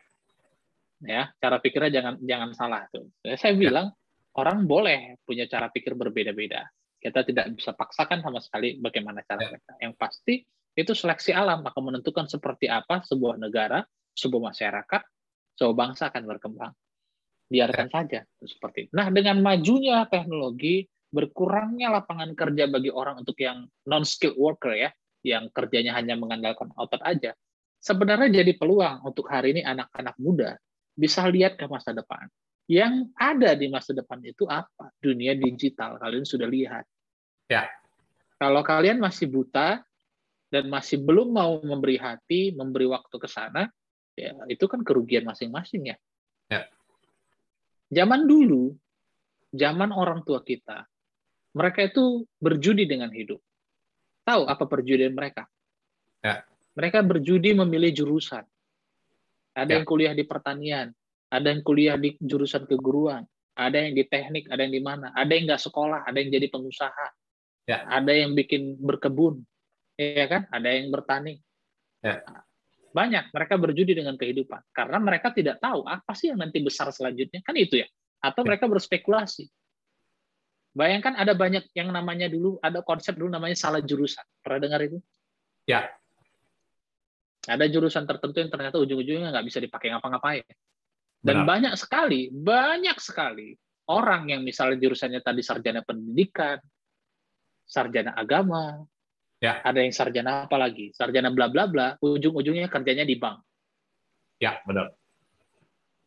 [1.01, 3.09] Ya, cara pikirnya jangan jangan salah tuh.
[3.25, 3.59] Saya ya.
[3.59, 3.87] bilang
[4.37, 6.69] orang boleh punya cara pikir berbeda-beda.
[7.01, 9.49] Kita tidak bisa paksakan sama sekali bagaimana cara ya.
[9.57, 9.73] mereka.
[9.81, 10.35] Yang pasti
[10.77, 13.81] itu seleksi alam akan menentukan seperti apa sebuah negara,
[14.13, 15.03] sebuah masyarakat,
[15.57, 16.73] sebuah bangsa akan berkembang
[17.51, 18.93] biarkan saja seperti itu.
[18.95, 24.91] Nah, dengan majunya teknologi, berkurangnya lapangan kerja bagi orang untuk yang non skilled worker ya,
[25.27, 27.35] yang kerjanya hanya mengandalkan otot aja.
[27.81, 30.57] Sebenarnya jadi peluang untuk hari ini anak-anak muda
[30.95, 32.29] bisa lihat ke masa depan.
[32.71, 34.95] Yang ada di masa depan itu apa?
[35.03, 35.99] Dunia digital.
[35.99, 36.87] Kalian sudah lihat.
[37.51, 37.67] Ya.
[38.39, 39.83] Kalau kalian masih buta
[40.53, 43.67] dan masih belum mau memberi hati, memberi waktu ke sana,
[44.15, 45.97] ya itu kan kerugian masing-masing ya.
[46.47, 46.71] Ya
[47.91, 48.71] Zaman dulu,
[49.51, 50.87] zaman orang tua kita,
[51.55, 53.39] mereka itu berjudi dengan hidup.
[54.27, 55.49] Tahu apa perjudian mereka?
[56.23, 56.45] Ya.
[56.79, 58.47] Mereka berjudi memilih jurusan.
[59.57, 59.75] Ada ya.
[59.83, 60.95] yang kuliah di pertanian,
[61.27, 63.27] ada yang kuliah di jurusan keguruan,
[63.59, 66.47] ada yang di teknik, ada yang di mana, ada yang nggak sekolah, ada yang jadi
[66.47, 67.07] pengusaha,
[67.67, 67.83] ya.
[67.91, 69.43] ada yang bikin berkebun,
[69.99, 70.47] ya kan?
[70.55, 71.43] Ada yang bertani.
[72.01, 72.23] Ya
[72.91, 77.39] banyak mereka berjudi dengan kehidupan karena mereka tidak tahu apa sih yang nanti besar selanjutnya
[77.47, 77.87] kan itu ya
[78.21, 79.47] atau mereka berspekulasi
[80.81, 84.97] bayangkan ada banyak yang namanya dulu ada konsep dulu namanya salah jurusan pernah dengar itu
[85.69, 85.93] ya
[87.45, 90.49] ada jurusan tertentu yang ternyata ujung-ujungnya nggak bisa dipakai ngapa-ngapain
[91.21, 91.49] dan Benar.
[91.49, 93.53] banyak sekali banyak sekali
[93.93, 96.57] orang yang misalnya jurusannya tadi sarjana pendidikan
[97.69, 98.81] sarjana agama
[99.41, 99.65] Ya.
[99.65, 100.93] Ada yang sarjana apa lagi?
[100.93, 103.41] Sarjana bla bla bla, ujung-ujungnya kerjanya di bank.
[104.37, 104.93] Ya, benar.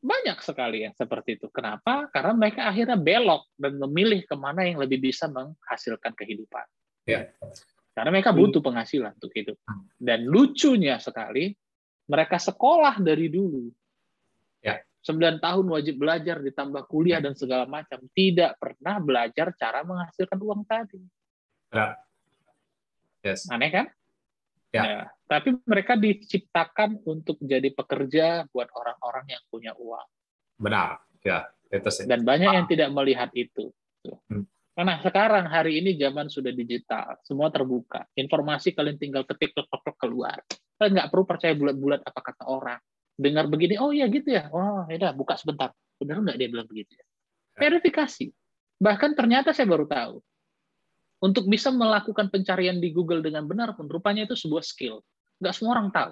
[0.04, 1.48] Banyak sekali yang seperti itu.
[1.48, 2.12] Kenapa?
[2.12, 6.68] Karena mereka akhirnya belok dan memilih ke mana yang lebih bisa menghasilkan kehidupan.
[7.08, 7.32] Ya.
[7.96, 9.56] Karena mereka butuh penghasilan untuk hidup.
[9.96, 11.56] Dan lucunya sekali,
[12.12, 13.72] mereka sekolah dari dulu.
[14.60, 14.84] Ya.
[15.08, 18.04] 9 tahun wajib belajar ditambah kuliah dan segala macam.
[18.12, 21.00] Tidak pernah belajar cara menghasilkan uang tadi.
[21.72, 21.96] Ya.
[23.24, 23.48] Yes.
[23.48, 23.88] Aneh kan?
[24.74, 24.84] Ya.
[24.84, 25.04] ya.
[25.30, 30.08] Tapi mereka diciptakan untuk jadi pekerja buat orang-orang yang punya uang.
[30.58, 30.98] Benar.
[31.22, 32.10] Ya, itu sih.
[32.10, 33.72] Dan banyak yang tidak melihat itu.
[34.28, 34.50] Hmm.
[34.74, 38.10] Karena sekarang hari ini zaman sudah digital, semua terbuka.
[38.18, 40.42] Informasi kalian tinggal ketik ketik keluar.
[40.82, 42.82] Kalian nggak perlu percaya bulat-bulat apa kata orang.
[43.14, 44.50] Dengar begini, oh iya gitu ya.
[44.50, 45.70] Oh ya buka sebentar.
[46.02, 47.06] Benar nggak dia bilang begitu ya?
[47.54, 48.34] Verifikasi.
[48.82, 50.18] Bahkan ternyata saya baru tahu.
[51.24, 55.00] Untuk bisa melakukan pencarian di Google dengan benar pun rupanya itu sebuah skill.
[55.40, 56.12] Nggak semua orang tahu.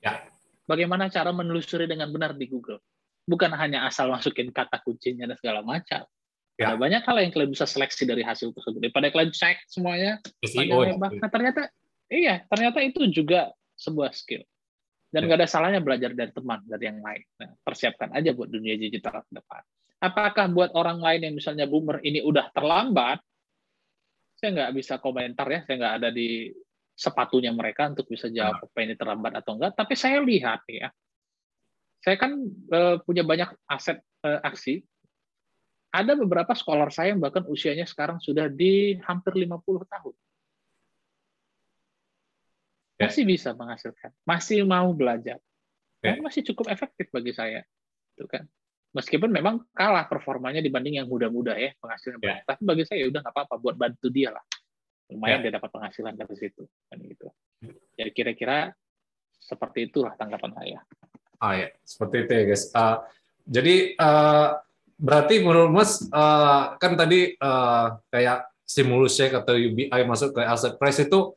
[0.00, 0.24] Ya.
[0.64, 2.80] Bagaimana cara menelusuri dengan benar di Google.
[3.28, 6.08] Bukan hanya asal masukin kata kuncinya dan segala macam.
[6.56, 6.72] Ya.
[6.72, 8.80] Ada banyak hal yang kalian bisa seleksi dari hasil tersebut.
[8.80, 10.96] Daripada kalian cek semuanya, SEO, ya.
[10.96, 11.68] nah, ternyata
[12.08, 14.40] iya, ternyata itu juga sebuah skill.
[15.12, 15.36] Dan ya.
[15.36, 17.22] nggak ada salahnya belajar dari teman, dari yang lain.
[17.44, 19.60] Nah, persiapkan aja buat dunia digital ke depan.
[20.00, 23.20] Apakah buat orang lain yang misalnya boomer ini udah terlambat?
[24.46, 26.54] Saya nggak bisa komentar ya, saya nggak ada di
[26.94, 29.74] sepatunya mereka untuk bisa jawab apa ini terlambat atau enggak.
[29.74, 30.86] Tapi saya lihat ya,
[31.98, 32.38] saya kan
[32.70, 34.86] uh, punya banyak aset uh, aksi
[35.90, 39.58] ada beberapa scholar saya yang bahkan usianya sekarang sudah di hampir 50
[39.90, 40.14] tahun.
[43.02, 43.10] Ya.
[43.10, 45.42] Masih bisa menghasilkan, masih mau belajar.
[45.98, 46.22] Dan ya.
[46.22, 47.66] masih cukup efektif bagi saya.
[48.14, 48.46] Itu kan.
[48.96, 52.16] Meskipun memang kalah performanya dibanding yang muda-muda ya penghasilan.
[52.24, 52.40] Ya.
[52.48, 54.40] Tapi bagi saya ya udah nggak apa-apa buat bantu dia lah.
[55.12, 55.52] Lumayan ya.
[55.52, 56.64] dia dapat penghasilan dari situ.
[56.88, 57.28] Kan gitu.
[57.92, 58.72] Jadi kira-kira
[59.36, 60.78] seperti itulah tanggapan saya.
[61.36, 62.64] Ah ya, seperti itu ya guys.
[62.72, 62.96] Uh,
[63.44, 64.48] jadi uh,
[64.96, 70.80] berarti menurut Mas uh, kan tadi uh, kayak stimulus check atau UBI masuk ke aset
[70.80, 71.36] price itu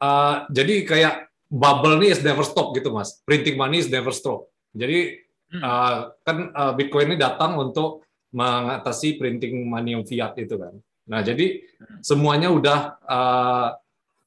[0.00, 1.14] uh, jadi kayak
[1.50, 3.18] bubble nih is never stop gitu Mas.
[3.26, 4.46] Printing money is never stop.
[4.70, 5.18] Jadi
[5.58, 10.74] uh, kan uh, Bitcoin ini datang untuk mengatasi printing money yang fiat itu kan.
[11.10, 11.58] Nah, jadi
[11.98, 13.68] semuanya udah uh,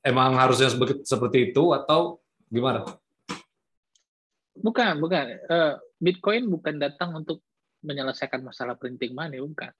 [0.03, 0.67] emang harusnya
[1.07, 2.19] seperti itu atau
[2.51, 2.84] gimana?
[4.59, 5.26] Bukan, bukan.
[5.47, 7.39] Uh, Bitcoin bukan datang untuk
[7.88, 9.71] menyelesaikan masalah printing money, bukan.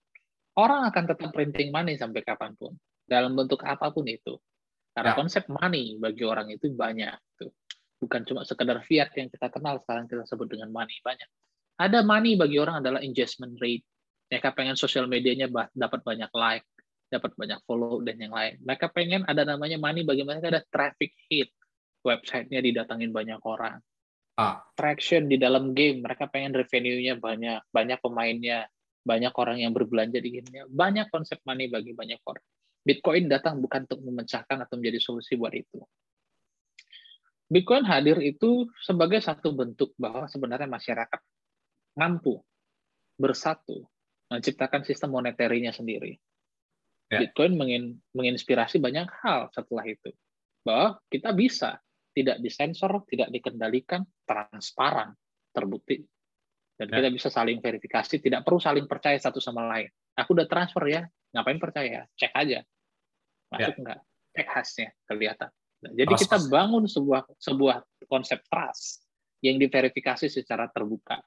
[0.56, 2.72] Orang akan tetap printing money sampai kapan pun,
[3.04, 4.40] dalam bentuk apa pun itu.
[4.94, 5.18] Karena ya.
[5.18, 7.18] konsep money bagi orang itu banyak.
[7.36, 7.52] Tuh.
[8.04, 11.30] Bukan cuma sekedar fiat yang kita kenal, sekarang kita sebut dengan money, banyak.
[11.80, 13.88] Ada money bagi orang adalah engagement rate.
[14.28, 16.68] Mereka pengen sosial medianya dapat banyak like,
[17.08, 18.60] dapat banyak follow, dan yang lain.
[18.60, 21.48] Mereka pengen ada namanya money bagi mereka ada traffic hit.
[22.04, 23.80] Websitenya didatangin banyak orang
[24.38, 24.62] ah.
[24.74, 26.02] traction di dalam game.
[26.04, 28.68] Mereka pengen revenue-nya banyak, banyak pemainnya,
[29.04, 32.46] banyak orang yang berbelanja di gamenya, banyak konsep money bagi banyak orang.
[32.84, 35.80] Bitcoin datang bukan untuk memecahkan atau menjadi solusi buat itu.
[37.52, 41.22] Bitcoin hadir itu sebagai satu bentuk bahwa sebenarnya masyarakat
[42.00, 42.42] mampu
[43.20, 43.86] bersatu
[44.32, 46.18] menciptakan sistem moneterinya sendiri.
[47.12, 47.22] Ya.
[47.22, 47.54] Bitcoin
[48.16, 50.10] menginspirasi banyak hal setelah itu.
[50.66, 51.78] Bahwa kita bisa
[52.16, 55.14] tidak disensor, tidak dikendalikan, transparan,
[55.54, 56.02] terbukti.
[56.74, 57.02] Dan ya.
[57.02, 59.90] kita bisa saling verifikasi, tidak perlu saling percaya satu sama lain.
[60.18, 62.10] Aku udah transfer ya, ngapain percaya?
[62.18, 62.66] Cek aja.
[63.54, 63.80] Masuk ya.
[63.82, 64.00] enggak?
[64.34, 65.50] Cek khasnya, kelihatan.
[65.84, 66.24] Nah, jadi Trust.
[66.26, 67.76] kita bangun sebuah sebuah
[68.08, 69.04] konsep trust
[69.44, 71.20] yang diverifikasi secara terbuka.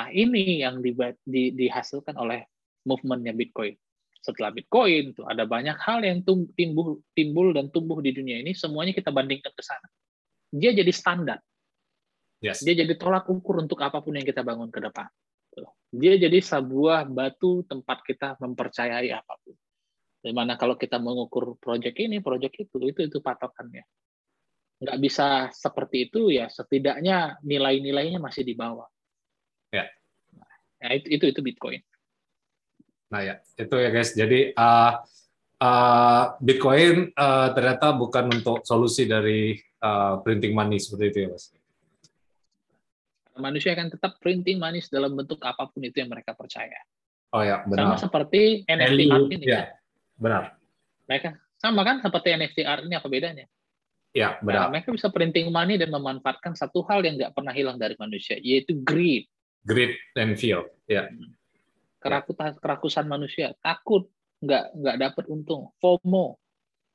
[0.00, 2.48] Nah ini yang di, di, dihasilkan oleh
[2.88, 3.76] movementnya Bitcoin.
[4.24, 6.24] Setelah Bitcoin tuh ada banyak hal yang
[6.56, 9.84] timbul timbul dan tumbuh di dunia ini semuanya kita bandingkan ke sana
[10.50, 11.38] dia jadi standar.
[12.42, 12.60] Yes.
[12.66, 15.06] Dia jadi tolak ukur untuk apa pun yang kita bangun ke depan.
[15.90, 19.54] Dia jadi sebuah batu tempat kita mempercayai apa pun.
[20.20, 23.84] Di mana kalau kita mengukur proyek ini, proyek itu, itu itu patokannya.
[24.80, 28.88] Nggak bisa seperti itu ya, setidaknya nilai-nilainya masih di bawah.
[29.72, 29.88] Ya.
[30.80, 31.80] Nah, itu, itu itu Bitcoin.
[33.10, 34.12] Nah ya, itu ya guys.
[34.12, 34.92] Jadi uh,
[35.60, 41.44] uh, Bitcoin uh, ternyata bukan untuk solusi dari uh, printing money seperti itu ya mas?
[43.40, 46.76] Manusia akan tetap printing money dalam bentuk apa pun itu yang mereka percaya.
[47.30, 47.94] Oh ya, benar.
[47.94, 49.46] Sama seperti NFT ini.
[49.46, 49.70] Ya,
[50.20, 50.60] benar.
[51.08, 53.48] Mereka sama kan seperti NFT art ini apa bedanya?
[54.10, 54.68] Ya, benar.
[54.68, 58.38] Nah, mereka bisa printing money dan memanfaatkan satu hal yang nggak pernah hilang dari manusia,
[58.42, 59.26] yaitu greed.
[59.62, 61.06] Greed and fear, ya.
[62.00, 64.08] Kerakusan, kerakusan manusia, takut
[64.40, 66.40] nggak nggak dapat untung, FOMO,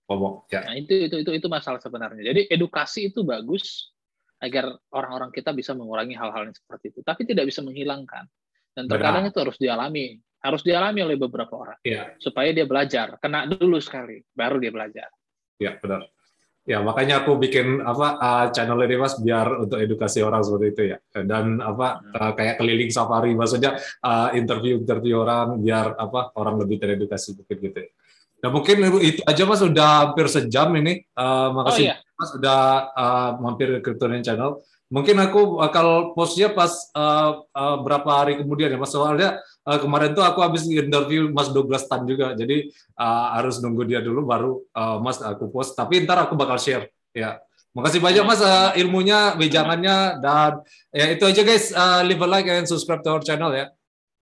[0.09, 0.45] ngomong.
[0.49, 0.65] Ya.
[0.65, 2.26] Nah, itu itu itu itu masalah sebenarnya.
[2.26, 3.93] Jadi edukasi itu bagus
[4.41, 8.28] agar orang-orang kita bisa mengurangi hal-hal yang seperti itu, tapi tidak bisa menghilangkan.
[8.76, 9.32] Dan terkadang Benar.
[9.32, 12.14] itu harus dialami, harus dialami oleh beberapa orang ya.
[12.22, 13.18] supaya dia belajar.
[13.18, 15.10] Kena dulu sekali, baru dia belajar.
[15.58, 16.06] Ya benar.
[16.66, 20.82] Ya makanya aku bikin apa uh, channel ini mas biar untuk edukasi orang seperti itu
[20.89, 26.58] ya dan apa uh, kayak keliling safari maksudnya uh, interview interview orang biar apa orang
[26.66, 27.80] lebih teredukasi mungkin gitu.
[27.86, 27.89] Ya.
[28.46, 31.02] Nah mungkin itu aja Mas sudah hampir sejam ini.
[31.18, 31.96] Uh, makasih oh, iya.
[32.14, 32.62] Mas sudah
[32.93, 34.62] uh, mampir ke Kryptonian Channel.
[34.93, 38.93] Mungkin aku bakal postnya pas uh, uh, berapa hari kemudian ya Mas.
[38.93, 42.32] Soalnya uh, kemarin tuh aku habis interview Mas Douglas Tan juga.
[42.38, 45.76] Jadi uh, harus nunggu dia dulu baru uh, Mas aku post.
[45.76, 47.41] Tapi ntar aku bakal share ya.
[47.76, 50.63] Makasih banyak Mas uh, ilmunya, wejangannya dan
[50.95, 51.76] ya itu aja guys.
[51.76, 53.74] Uh, leave a like and subscribe to our channel ya.